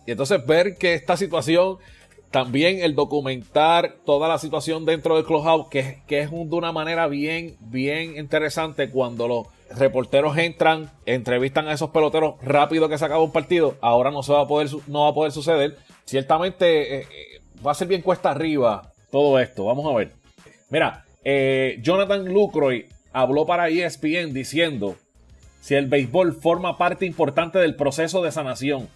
Y 0.07 0.13
entonces 0.13 0.45
ver 0.45 0.77
que 0.77 0.95
esta 0.95 1.17
situación, 1.17 1.79
también 2.31 2.81
el 2.81 2.95
documentar 2.95 3.97
toda 4.05 4.29
la 4.29 4.39
situación 4.39 4.85
dentro 4.85 5.17
del 5.17 5.25
clubhouse, 5.25 5.69
que, 5.69 6.03
que 6.07 6.21
es 6.21 6.31
de 6.31 6.37
una 6.37 6.73
manera 6.73 7.07
bien, 7.07 7.57
bien 7.61 8.17
interesante 8.17 8.91
cuando 8.91 9.29
los 9.29 9.47
reporteros 9.71 10.37
entran, 10.39 10.91
entrevistan 11.07 11.69
a 11.69 11.73
esos 11.73 11.91
peloteros 11.91 12.35
rápido 12.43 12.89
que 12.89 12.99
se 12.99 13.05
acaba 13.05 13.23
un 13.23 13.33
partido, 13.33 13.77
ahora 13.81 14.11
no 14.11 14.23
se 14.23 14.33
va 14.33 14.43
a 14.43 14.47
poder, 14.47 14.69
no 14.87 15.03
va 15.03 15.09
a 15.09 15.15
poder 15.15 15.33
suceder. 15.33 15.77
Ciertamente 16.05 17.01
eh, 17.01 17.01
eh, 17.01 17.41
va 17.65 17.73
a 17.73 17.75
ser 17.75 17.89
bien 17.89 18.03
cuesta 18.03 18.31
arriba 18.31 18.93
todo 19.11 19.39
esto. 19.39 19.65
Vamos 19.65 19.87
a 19.87 19.97
ver. 19.97 20.13
Mira, 20.71 21.05
eh, 21.25 21.79
Jonathan 21.83 22.25
Lucroy 22.33 22.87
habló 23.13 23.47
para 23.47 23.69
ESPN 23.69 24.33
diciendo, 24.33 24.97
si 25.61 25.75
el 25.75 25.87
béisbol 25.87 26.35
forma 26.35 26.79
parte 26.79 27.07
importante 27.07 27.59
del 27.59 27.75
proceso 27.75 28.23
de 28.23 28.31
sanación 28.31 28.89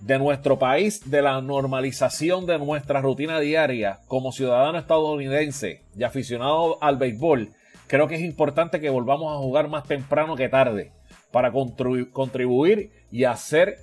de 0.00 0.18
nuestro 0.18 0.58
país, 0.58 1.10
de 1.10 1.22
la 1.22 1.40
normalización 1.40 2.46
de 2.46 2.58
nuestra 2.58 3.00
rutina 3.00 3.38
diaria 3.38 4.00
como 4.06 4.32
ciudadano 4.32 4.78
estadounidense 4.78 5.82
y 5.96 6.04
aficionado 6.04 6.82
al 6.82 6.96
béisbol, 6.96 7.50
creo 7.90 8.06
que 8.06 8.14
es 8.14 8.20
importante 8.20 8.80
que 8.80 8.88
volvamos 8.88 9.34
a 9.34 9.38
jugar 9.38 9.66
más 9.66 9.82
temprano 9.82 10.36
que 10.36 10.48
tarde 10.48 10.92
para 11.32 11.50
contribuir 11.50 12.92
y 13.10 13.24
hacer 13.24 13.78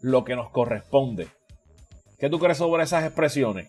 lo 0.00 0.24
que 0.24 0.34
nos 0.34 0.48
corresponde. 0.48 1.28
¿Qué 2.18 2.30
tú 2.30 2.38
crees 2.38 2.56
sobre 2.56 2.84
esas 2.84 3.04
expresiones? 3.04 3.68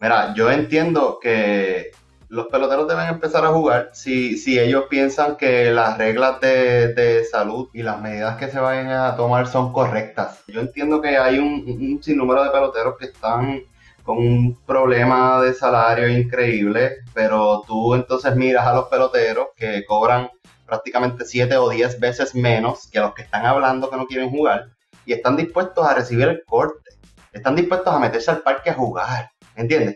Mira, 0.00 0.32
yo 0.34 0.50
entiendo 0.50 1.18
que 1.20 1.90
los 2.30 2.46
peloteros 2.46 2.88
deben 2.88 3.08
empezar 3.08 3.44
a 3.44 3.48
jugar 3.48 3.90
si, 3.92 4.38
si 4.38 4.58
ellos 4.58 4.84
piensan 4.88 5.36
que 5.36 5.70
las 5.70 5.98
reglas 5.98 6.40
de, 6.40 7.22
salud 7.30 7.68
y 7.74 7.82
las 7.82 8.00
medidas 8.00 8.38
que 8.38 8.48
se 8.48 8.58
vayan 8.58 8.88
a 8.88 9.16
tomar 9.16 9.48
son 9.48 9.70
correctas. 9.74 10.42
Yo 10.48 10.62
entiendo 10.62 11.02
que 11.02 11.18
hay 11.18 11.38
un, 11.38 12.00
sinnúmero 12.02 12.42
de 12.42 12.50
peloteros 12.50 12.96
que 12.98 13.04
están 13.04 13.60
con 14.10 14.18
un 14.18 14.60
problema 14.66 15.40
de 15.40 15.54
salario 15.54 16.08
increíble, 16.08 16.96
pero 17.14 17.62
tú 17.64 17.94
entonces 17.94 18.34
miras 18.34 18.66
a 18.66 18.74
los 18.74 18.88
peloteros 18.88 19.50
que 19.54 19.84
cobran 19.86 20.28
prácticamente 20.66 21.24
7 21.24 21.56
o 21.58 21.68
10 21.68 22.00
veces 22.00 22.34
menos 22.34 22.88
que 22.90 22.98
los 22.98 23.14
que 23.14 23.22
están 23.22 23.46
hablando 23.46 23.88
que 23.88 23.96
no 23.96 24.08
quieren 24.08 24.30
jugar 24.30 24.70
y 25.06 25.12
están 25.12 25.36
dispuestos 25.36 25.86
a 25.86 25.94
recibir 25.94 26.26
el 26.26 26.42
corte, 26.44 26.90
están 27.32 27.54
dispuestos 27.54 27.94
a 27.94 28.00
meterse 28.00 28.32
al 28.32 28.42
parque 28.42 28.70
a 28.70 28.74
jugar, 28.74 29.30
¿entiendes? 29.54 29.94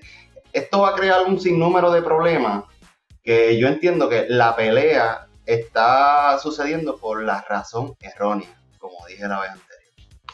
esto 0.53 0.83
va 0.83 0.91
a 0.91 0.95
crear 0.95 1.25
un 1.27 1.41
sinnúmero 1.41 1.91
de 1.91 2.01
problemas 2.01 2.67
que 3.25 3.59
yo 3.59 3.67
entiendo 3.67 4.09
que 4.09 4.27
la 4.29 4.55
pelea 4.55 5.27
está 5.45 6.39
sucediendo 6.39 6.99
por 6.99 7.25
la 7.25 7.45
razón 7.49 7.97
errónea, 8.01 8.49
como 8.79 9.05
dije 9.09 9.27
la 9.27 9.41
vez 9.41 9.51
anterior. 9.51 9.74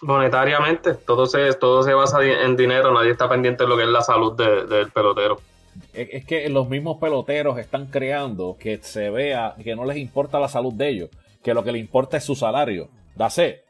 Monetariamente, 0.02 0.94
todo 0.94 1.26
se, 1.26 1.52
todo 1.54 1.82
se 1.82 1.92
basa 1.92 2.22
en 2.22 2.56
dinero, 2.56 2.92
nadie 2.92 3.10
está 3.10 3.28
pendiente 3.28 3.64
de 3.64 3.68
lo 3.68 3.76
que 3.76 3.82
es 3.82 3.88
la 3.88 4.02
salud 4.02 4.34
del 4.34 4.90
pelotero. 4.90 5.40
Es 5.92 6.24
que 6.24 6.48
los 6.48 6.68
mismos 6.68 6.98
peloteros 6.98 7.58
están 7.58 7.86
creando 7.86 8.56
que 8.58 8.78
se 8.78 9.10
vea 9.10 9.54
que 9.62 9.76
no 9.76 9.84
les 9.84 9.98
importa 9.98 10.40
la 10.40 10.48
salud 10.48 10.72
de 10.72 10.88
ellos, 10.88 11.10
que 11.42 11.54
lo 11.54 11.62
que 11.62 11.72
les 11.72 11.80
importa 11.80 12.16
es 12.16 12.24
su 12.24 12.34
salario. 12.34 12.88
Dase. 13.14 13.64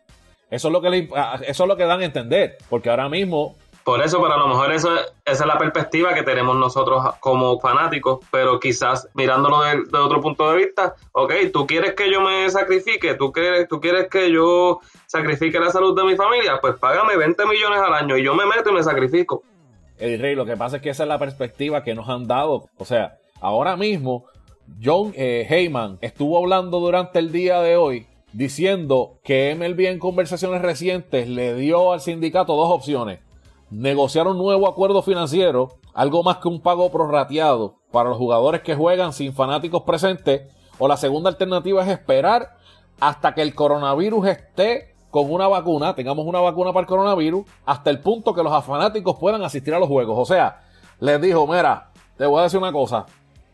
Eso 0.51 0.69
es 0.69 0.73
lo 0.73 0.81
que 0.81 1.09
eso 1.47 1.63
es 1.65 1.69
lo 1.69 1.77
que 1.77 1.85
dan 1.85 2.01
a 2.01 2.05
entender, 2.05 2.59
porque 2.69 2.91
ahora 2.91 3.09
mismo 3.09 3.57
por 3.85 4.03
eso, 4.03 4.21
pero 4.21 4.35
a 4.35 4.39
lo 4.39 4.49
mejor 4.49 4.73
eso, 4.73 4.91
esa 5.25 5.45
es 5.45 5.47
la 5.47 5.59
perspectiva 5.59 6.15
que 6.15 6.23
tenemos 6.23 6.57
nosotros 6.57 7.03
como 7.19 7.59
fanáticos, 7.61 8.21
pero 8.31 8.61
quizás 8.61 9.09
mirándolo 9.15 9.63
de, 9.63 9.99
otro 9.99 10.21
punto 10.21 10.51
de 10.51 10.59
vista, 10.59 10.95
ok, 11.13 11.33
tú 11.53 11.67
quieres 11.67 11.95
que 11.95 12.13
yo 12.13 12.21
me 12.21 12.49
sacrifique, 12.51 13.15
¿Tú 13.15 13.33
quieres, 13.33 13.69
tú 13.69 13.81
quieres 13.81 14.09
que 14.09 14.31
yo 14.31 14.81
sacrifique 15.07 15.59
la 15.59 15.71
salud 15.71 15.97
de 15.97 16.05
mi 16.05 16.17
familia, 16.17 16.59
pues 16.61 16.77
págame 16.79 17.17
20 17.17 17.47
millones 17.47 17.81
al 17.81 17.95
año 17.95 18.17
y 18.17 18.23
yo 18.23 18.35
me 18.35 18.45
meto 18.45 18.71
y 18.71 18.75
me 18.75 18.83
sacrifico. 18.83 19.43
El 19.99 20.19
Rey, 20.19 20.35
lo 20.35 20.47
que 20.47 20.57
pasa 20.57 20.77
es 20.77 20.83
que 20.83 20.91
esa 20.91 21.05
es 21.05 21.09
la 21.09 21.19
perspectiva 21.19 21.83
que 21.83 21.95
nos 21.95 22.09
han 22.09 22.27
dado. 22.27 22.69
O 22.79 22.85
sea, 22.85 23.19
ahora 23.41 23.77
mismo, 23.77 24.25
John 24.83 25.13
eh, 25.15 25.47
Heyman 25.49 25.99
estuvo 26.01 26.39
hablando 26.39 26.81
durante 26.81 27.19
el 27.19 27.33
día 27.33 27.61
de 27.61 27.77
hoy 27.77 28.07
diciendo 28.33 29.19
que 29.25 29.55
MLB 29.55 29.87
en 29.87 29.99
conversaciones 29.99 30.63
recientes 30.63 31.29
le 31.29 31.55
dio 31.55 31.93
al 31.93 32.01
sindicato 32.01 32.55
dos 32.55 32.71
opciones 32.71 33.19
negociar 33.71 34.27
un 34.27 34.37
nuevo 34.37 34.69
acuerdo 34.69 35.03
financiero, 35.03 35.69
algo 35.95 36.23
más 36.23 36.39
que 36.39 36.49
un 36.49 36.61
pago 36.61 36.91
prorrateado 36.91 37.77
para 37.93 38.09
los 38.09 38.19
jugadores 38.19 38.63
que 38.63 38.75
juegan 38.75 39.13
sin 39.13 39.33
fanáticos 39.33 39.83
presentes, 39.83 40.43
o 40.79 40.89
la 40.89 40.97
segunda 40.97 41.31
alternativa 41.31 41.83
es 41.83 41.89
esperar 41.89 42.57
hasta 43.01 43.35
que 43.35 43.43
el 43.43 43.55
coronavirus 43.55 44.27
esté 44.27 44.95
con 45.11 45.31
una 45.33 45.49
vacuna, 45.49 45.95
tengamos 45.95 46.27
una 46.27 46.41
vacuna 46.41 46.73
para 46.73 46.83
el 46.83 46.87
coronavirus, 46.87 47.45
hasta 47.65 47.91
el 47.91 48.01
punto 48.01 48.35
que 48.35 48.43
los 48.43 48.65
fanáticos 48.65 49.17
puedan 49.19 49.43
asistir 49.43 49.75
a 49.75 49.79
los 49.79 49.89
juegos. 49.89 50.17
O 50.19 50.25
sea, 50.25 50.63
les 51.01 51.21
dijo, 51.21 51.47
mira, 51.47 51.91
te 52.17 52.27
voy 52.27 52.41
a 52.41 52.45
decir 52.45 52.59
una 52.59 52.73
cosa, 52.73 53.07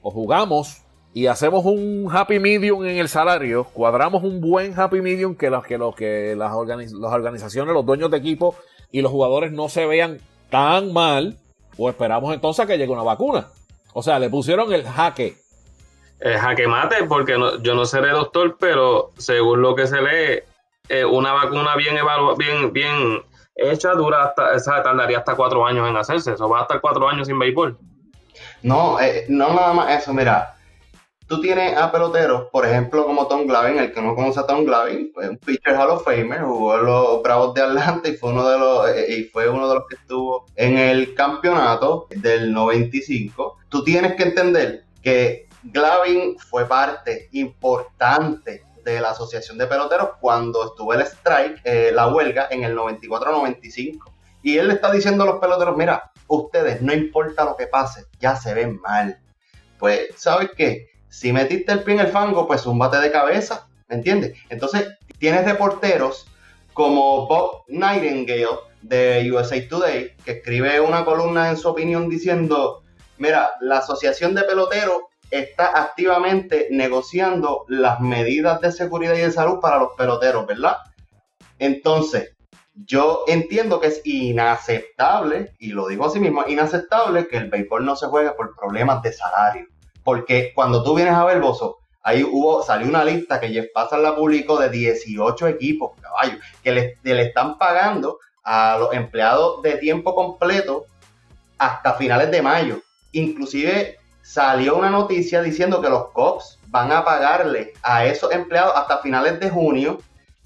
o 0.02 0.10
jugamos 0.10 0.82
y 1.14 1.28
hacemos 1.28 1.64
un 1.64 2.08
happy 2.12 2.38
medium 2.38 2.84
en 2.84 2.98
el 2.98 3.08
salario, 3.08 3.64
cuadramos 3.72 4.22
un 4.22 4.40
buen 4.40 4.78
happy 4.78 5.00
medium 5.00 5.34
que, 5.34 5.48
los, 5.48 5.64
que, 5.64 5.78
los, 5.78 5.94
que 5.94 6.34
las, 6.36 6.52
las 6.52 7.12
organizaciones, 7.12 7.72
los 7.72 7.86
dueños 7.86 8.10
de 8.10 8.18
equipo 8.18 8.54
y 8.96 9.02
los 9.02 9.12
jugadores 9.12 9.52
no 9.52 9.68
se 9.68 9.84
vean 9.84 10.20
tan 10.48 10.90
mal, 10.90 11.36
o 11.76 11.90
esperamos 11.90 12.32
entonces 12.32 12.64
a 12.64 12.66
que 12.66 12.78
llegue 12.78 12.90
una 12.90 13.02
vacuna. 13.02 13.48
O 13.92 14.02
sea, 14.02 14.18
le 14.18 14.30
pusieron 14.30 14.72
el 14.72 14.88
jaque. 14.88 15.36
El 16.18 16.38
jaque 16.38 16.66
mate, 16.66 17.04
porque 17.06 17.36
yo 17.60 17.74
no 17.74 17.84
seré 17.84 18.08
doctor, 18.12 18.56
pero 18.58 19.12
según 19.18 19.60
lo 19.60 19.74
que 19.74 19.86
se 19.86 20.00
lee, 20.00 20.42
eh, 20.88 21.04
una 21.04 21.34
vacuna 21.34 21.76
bien, 21.76 21.98
bien, 22.38 22.72
bien 22.72 23.22
hecha 23.54 23.92
dura 23.92 24.24
hasta, 24.24 24.54
esa 24.54 24.82
tardaría 24.82 25.18
hasta 25.18 25.36
cuatro 25.36 25.66
años 25.66 25.86
en 25.86 25.96
hacerse. 25.98 26.32
Eso 26.32 26.48
va 26.48 26.60
a 26.60 26.62
estar 26.62 26.80
cuatro 26.80 27.06
años 27.06 27.26
sin 27.26 27.38
béisbol. 27.38 27.76
No, 28.62 28.98
eh, 28.98 29.26
no 29.28 29.52
nada 29.52 29.74
más 29.74 29.90
eso, 29.90 30.14
mira 30.14 30.55
tú 31.26 31.40
tienes 31.40 31.76
a 31.76 31.90
peloteros, 31.90 32.48
por 32.50 32.66
ejemplo, 32.66 33.04
como 33.04 33.26
Tom 33.26 33.46
Glavine, 33.46 33.80
el 33.80 33.92
que 33.92 34.00
no 34.00 34.14
conoce 34.14 34.40
a 34.40 34.46
Tom 34.46 34.64
Glavine, 34.64 35.10
fue 35.12 35.28
un 35.28 35.38
pitcher 35.38 35.74
Hall 35.74 35.90
of 35.90 36.04
Famer, 36.04 36.42
jugó 36.42 36.76
en 36.76 36.86
los 36.86 37.22
Bravos 37.22 37.54
de 37.54 37.62
Atlanta 37.62 38.08
y 38.08 38.16
fue 38.16 38.30
uno 38.30 38.48
de 38.48 38.58
los 38.58 38.88
eh, 38.90 39.14
y 39.18 39.24
fue 39.24 39.48
uno 39.48 39.68
de 39.68 39.74
los 39.74 39.84
que 39.88 39.96
estuvo 39.96 40.46
en 40.54 40.78
el 40.78 41.14
campeonato 41.14 42.06
del 42.10 42.52
95. 42.52 43.58
Tú 43.68 43.82
tienes 43.82 44.14
que 44.14 44.22
entender 44.22 44.84
que 45.02 45.48
Glavine 45.64 46.36
fue 46.38 46.66
parte 46.66 47.28
importante 47.32 48.62
de 48.84 49.00
la 49.00 49.10
Asociación 49.10 49.58
de 49.58 49.66
Peloteros 49.66 50.10
cuando 50.20 50.64
estuvo 50.64 50.94
el 50.94 51.00
strike, 51.02 51.60
eh, 51.64 51.90
la 51.92 52.06
huelga 52.06 52.46
en 52.50 52.62
el 52.62 52.76
94-95. 52.76 54.12
Y 54.42 54.58
él 54.58 54.68
le 54.68 54.74
está 54.74 54.92
diciendo 54.92 55.24
a 55.24 55.26
los 55.26 55.40
peloteros, 55.40 55.76
mira, 55.76 56.12
ustedes, 56.28 56.80
no 56.80 56.94
importa 56.94 57.44
lo 57.44 57.56
que 57.56 57.66
pase, 57.66 58.04
ya 58.20 58.36
se 58.36 58.54
ven 58.54 58.80
mal. 58.80 59.18
Pues, 59.76 60.10
¿sabes 60.16 60.50
qué? 60.56 60.88
Si 61.08 61.32
metiste 61.32 61.72
el 61.72 61.82
pie 61.82 61.94
en 61.94 62.00
el 62.00 62.08
fango, 62.08 62.46
pues 62.46 62.66
un 62.66 62.78
bate 62.78 62.98
de 62.98 63.10
cabeza, 63.10 63.68
¿me 63.88 63.96
entiendes? 63.96 64.38
Entonces, 64.48 64.88
tienes 65.18 65.44
reporteros 65.44 66.26
como 66.72 67.26
Bob 67.26 67.64
Nightingale 67.68 68.58
de 68.82 69.30
USA 69.32 69.56
Today, 69.68 70.14
que 70.24 70.32
escribe 70.32 70.80
una 70.80 71.04
columna 71.04 71.50
en 71.50 71.56
su 71.56 71.68
opinión 71.68 72.08
diciendo, 72.08 72.82
mira, 73.18 73.52
la 73.60 73.78
Asociación 73.78 74.34
de 74.34 74.42
Peloteros 74.42 75.02
está 75.30 75.80
activamente 75.80 76.68
negociando 76.70 77.64
las 77.68 78.00
medidas 78.00 78.60
de 78.60 78.72
seguridad 78.72 79.14
y 79.14 79.22
de 79.22 79.32
salud 79.32 79.58
para 79.60 79.78
los 79.78 79.90
peloteros, 79.96 80.46
¿verdad? 80.46 80.76
Entonces, 81.58 82.36
yo 82.74 83.24
entiendo 83.26 83.80
que 83.80 83.86
es 83.88 84.02
inaceptable, 84.04 85.54
y 85.58 85.68
lo 85.68 85.88
digo 85.88 86.06
así 86.06 86.20
mismo, 86.20 86.44
inaceptable 86.46 87.26
que 87.26 87.38
el 87.38 87.48
béisbol 87.48 87.84
no 87.84 87.96
se 87.96 88.06
juegue 88.06 88.32
por 88.32 88.54
problemas 88.54 89.02
de 89.02 89.12
salario. 89.12 89.66
Porque 90.06 90.52
cuando 90.54 90.84
tú 90.84 90.94
vienes 90.94 91.14
a 91.14 91.24
ver, 91.24 91.40
Bozo, 91.40 91.78
Ahí 92.06 92.22
hubo, 92.22 92.62
salió 92.62 92.86
una 92.86 93.04
lista 93.04 93.40
que 93.40 93.48
Jeff 93.48 93.66
Passan 93.74 94.00
la 94.00 94.14
publicó 94.14 94.60
de 94.60 94.68
18 94.68 95.48
equipos, 95.48 96.00
caballos, 96.00 96.38
que 96.62 96.70
le, 96.70 96.98
le 97.02 97.22
están 97.22 97.58
pagando 97.58 98.20
a 98.44 98.76
los 98.78 98.94
empleados 98.94 99.60
de 99.62 99.76
tiempo 99.78 100.14
completo 100.14 100.86
hasta 101.58 101.94
finales 101.94 102.30
de 102.30 102.42
mayo. 102.42 102.80
Inclusive 103.10 103.98
salió 104.22 104.76
una 104.76 104.88
noticia 104.88 105.42
diciendo 105.42 105.82
que 105.82 105.88
los 105.88 106.12
Cops 106.12 106.60
van 106.68 106.92
a 106.92 107.04
pagarle 107.04 107.72
a 107.82 108.06
esos 108.06 108.30
empleados 108.30 108.74
hasta 108.76 108.98
finales 108.98 109.40
de 109.40 109.50
junio, 109.50 109.98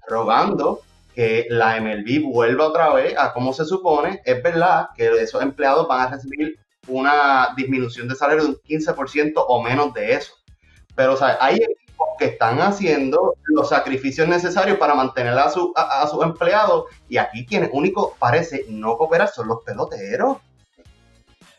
rogando 0.08 0.80
que 1.14 1.46
la 1.50 1.78
MLB 1.78 2.22
vuelva 2.32 2.68
otra 2.68 2.94
vez 2.94 3.18
a 3.18 3.34
como 3.34 3.52
se 3.52 3.66
supone. 3.66 4.22
Es 4.24 4.42
verdad 4.42 4.88
que 4.96 5.08
esos 5.20 5.42
empleados 5.42 5.86
van 5.86 6.06
a 6.06 6.10
recibir 6.12 6.58
una 6.88 7.48
disminución 7.56 8.08
de 8.08 8.14
salario 8.14 8.44
de 8.44 8.50
un 8.50 8.56
15% 8.56 9.32
o 9.36 9.62
menos 9.62 9.92
de 9.94 10.14
eso. 10.14 10.34
Pero 10.94 11.14
o 11.14 11.18
hay 11.40 11.56
equipos 11.56 12.08
que 12.18 12.26
están 12.26 12.60
haciendo 12.60 13.34
los 13.44 13.68
sacrificios 13.68 14.28
necesarios 14.28 14.78
para 14.78 14.94
mantener 14.94 15.38
a, 15.38 15.50
su, 15.50 15.72
a, 15.76 16.06
sus 16.08 16.22
empleados 16.22 16.84
y 17.08 17.16
aquí 17.16 17.46
quienes 17.46 17.70
único 17.72 18.14
parece 18.18 18.64
no 18.68 18.96
cooperar 18.96 19.28
son 19.28 19.48
los 19.48 19.62
peloteros. 19.64 20.38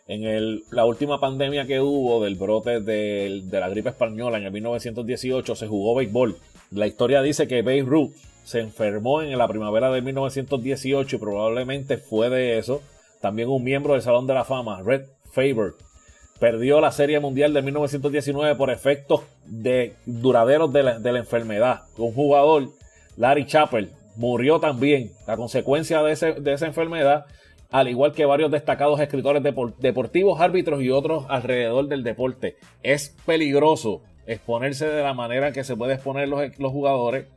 En 0.08 0.24
el, 0.26 0.64
la 0.72 0.86
última 0.86 1.20
pandemia 1.20 1.66
que 1.66 1.80
hubo 1.80 2.24
del 2.24 2.36
brote 2.36 2.82
de, 2.82 3.42
de 3.46 3.60
la 3.60 3.70
gripe 3.70 3.90
española 3.90 4.38
en 4.38 4.44
el 4.44 4.52
1918 4.52 5.56
se 5.56 5.68
jugó 5.68 5.96
béisbol. 5.96 6.38
La 6.72 6.88
historia 6.88 7.22
dice 7.22 7.48
que 7.48 7.62
Babe 7.62 8.12
se 8.44 8.60
enfermó 8.60 9.22
en 9.22 9.38
la 9.38 9.48
primavera 9.48 9.92
de 9.92 10.02
1918 10.02 11.16
y 11.16 11.20
probablemente 11.20 11.98
fue 11.98 12.30
de 12.30 12.58
eso. 12.58 12.82
También 13.22 13.50
un 13.50 13.64
miembro 13.64 13.94
del 13.94 14.02
Salón 14.02 14.28
de 14.28 14.34
la 14.34 14.44
Fama, 14.44 14.82
Red 14.82 15.06
Faber, 15.32 15.76
perdió 16.40 16.82
la 16.82 16.92
Serie 16.92 17.20
Mundial 17.20 17.54
de 17.54 17.62
1919 17.62 18.56
por 18.56 18.72
efectos 18.72 19.22
de, 19.46 19.94
duraderos 20.08 20.74
de 20.74 20.82
la, 20.84 21.20
enfermedad. 21.20 21.82
Un 21.98 22.14
jugador, 22.14 22.70
Larry 23.16 23.46
Chappell, 23.46 23.92
murió 24.16 24.60
también 24.60 25.12
a 25.28 25.38
consecuencia 25.38 26.02
de, 26.02 26.14
esa 26.14 26.66
enfermedad, 26.66 27.26
al 27.70 27.90
igual 27.90 28.14
que 28.14 28.26
varios 28.26 28.50
destacados 28.50 29.00
escritores 29.00 29.44
deportivos, 29.44 30.42
árbitros 30.42 30.82
y 30.82 30.90
otros 30.90 31.26
alrededor 31.30 31.88
del 31.88 32.04
deporte. 32.04 32.58
Es 32.82 33.16
peligroso 33.24 34.02
exponerse 34.26 34.88
de 34.88 35.04
la 35.04 35.14
manera 35.14 35.52
que 35.52 35.64
se 35.64 35.76
puede 35.76 35.94
exponer 35.94 36.28
los, 36.28 36.58
los 36.58 36.72
jugadores. 36.72 37.28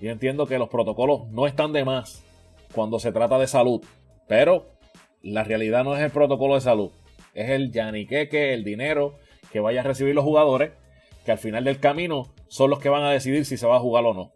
Y 0.00 0.08
entiendo 0.08 0.46
que 0.46 0.58
los 0.58 0.70
protocolos 0.70 1.28
no 1.28 1.46
están 1.46 1.72
de 1.74 1.84
más 1.84 2.24
cuando 2.74 2.98
se 2.98 3.12
trata 3.12 3.38
de 3.38 3.46
salud. 3.46 3.82
Pero 4.26 4.73
la 5.24 5.42
realidad 5.42 5.82
no 5.82 5.96
es 5.96 6.02
el 6.02 6.10
protocolo 6.10 6.54
de 6.54 6.60
salud 6.60 6.92
es 7.34 7.50
el 7.50 7.72
yaniqueque, 7.72 8.54
el 8.54 8.64
dinero 8.64 9.16
que 9.52 9.60
vaya 9.60 9.80
a 9.80 9.84
recibir 9.84 10.14
los 10.14 10.24
jugadores, 10.24 10.72
que 11.24 11.32
al 11.32 11.38
final 11.38 11.64
del 11.64 11.80
camino 11.80 12.28
son 12.48 12.70
los 12.70 12.78
que 12.78 12.88
van 12.88 13.02
a 13.02 13.10
decidir 13.10 13.44
si 13.44 13.56
se 13.56 13.66
va 13.66 13.76
a 13.76 13.80
jugar 13.80 14.04
o 14.04 14.14
no. 14.14 14.32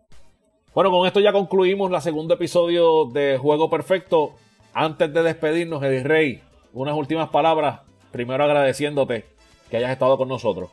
Bueno, 0.74 0.90
con 0.90 1.06
esto 1.06 1.20
ya 1.20 1.32
concluimos 1.32 1.90
la 1.90 2.00
segundo 2.00 2.34
episodio 2.34 3.06
de 3.06 3.38
Juego 3.38 3.70
Perfecto. 3.70 4.34
Antes 4.74 5.12
de 5.12 5.22
despedirnos, 5.22 5.82
Eddie 5.82 6.04
Rey, 6.04 6.42
unas 6.72 6.94
últimas 6.94 7.30
palabras. 7.30 7.80
Primero 8.12 8.44
agradeciéndote 8.44 9.24
que 9.70 9.76
hayas 9.76 9.90
estado 9.90 10.16
con 10.16 10.28
nosotros. 10.28 10.70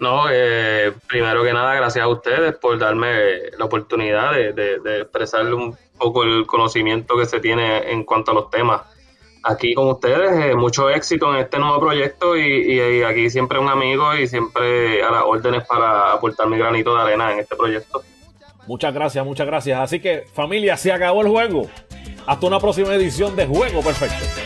No, 0.00 0.24
eh, 0.30 0.92
primero 1.06 1.44
que 1.44 1.52
nada, 1.52 1.74
gracias 1.74 2.04
a 2.04 2.08
ustedes 2.08 2.56
por 2.56 2.78
darme 2.78 3.50
la 3.58 3.64
oportunidad 3.64 4.32
de, 4.32 4.80
expresarle 5.00 5.54
un 5.54 5.76
poco 5.98 6.24
el 6.24 6.46
conocimiento 6.46 7.16
que 7.16 7.26
se 7.26 7.40
tiene 7.40 7.90
en 7.90 8.04
cuanto 8.04 8.30
a 8.30 8.34
los 8.34 8.50
temas 8.50 8.82
aquí 9.44 9.74
con 9.74 9.88
ustedes. 9.88 10.46
Eh, 10.46 10.54
mucho 10.56 10.90
éxito 10.90 11.32
en 11.34 11.40
este 11.40 11.58
nuevo 11.58 11.78
proyecto 11.78 12.36
y, 12.36 13.02
aquí 13.02 13.30
siempre 13.30 13.58
un 13.58 13.68
amigo 13.68 14.14
y 14.16 14.26
siempre 14.26 15.02
a 15.02 15.10
las 15.10 15.22
órdenes 15.24 15.64
para 15.64 16.12
aportar 16.12 16.48
mi 16.48 16.58
granito 16.58 16.94
de 16.96 17.02
arena 17.02 17.32
en 17.32 17.40
este 17.40 17.54
proyecto. 17.54 18.02
Muchas 18.66 18.94
gracias, 18.94 19.24
muchas 19.24 19.46
gracias. 19.46 19.78
Así 19.78 20.00
que 20.00 20.24
familia, 20.32 20.76
se 20.76 20.90
acabó 20.90 21.22
el 21.22 21.28
juego. 21.28 21.66
Hasta 22.26 22.46
una 22.46 22.58
próxima 22.58 22.94
edición 22.94 23.36
de 23.36 23.46
Juego 23.46 23.82
Perfecto. 23.82 24.43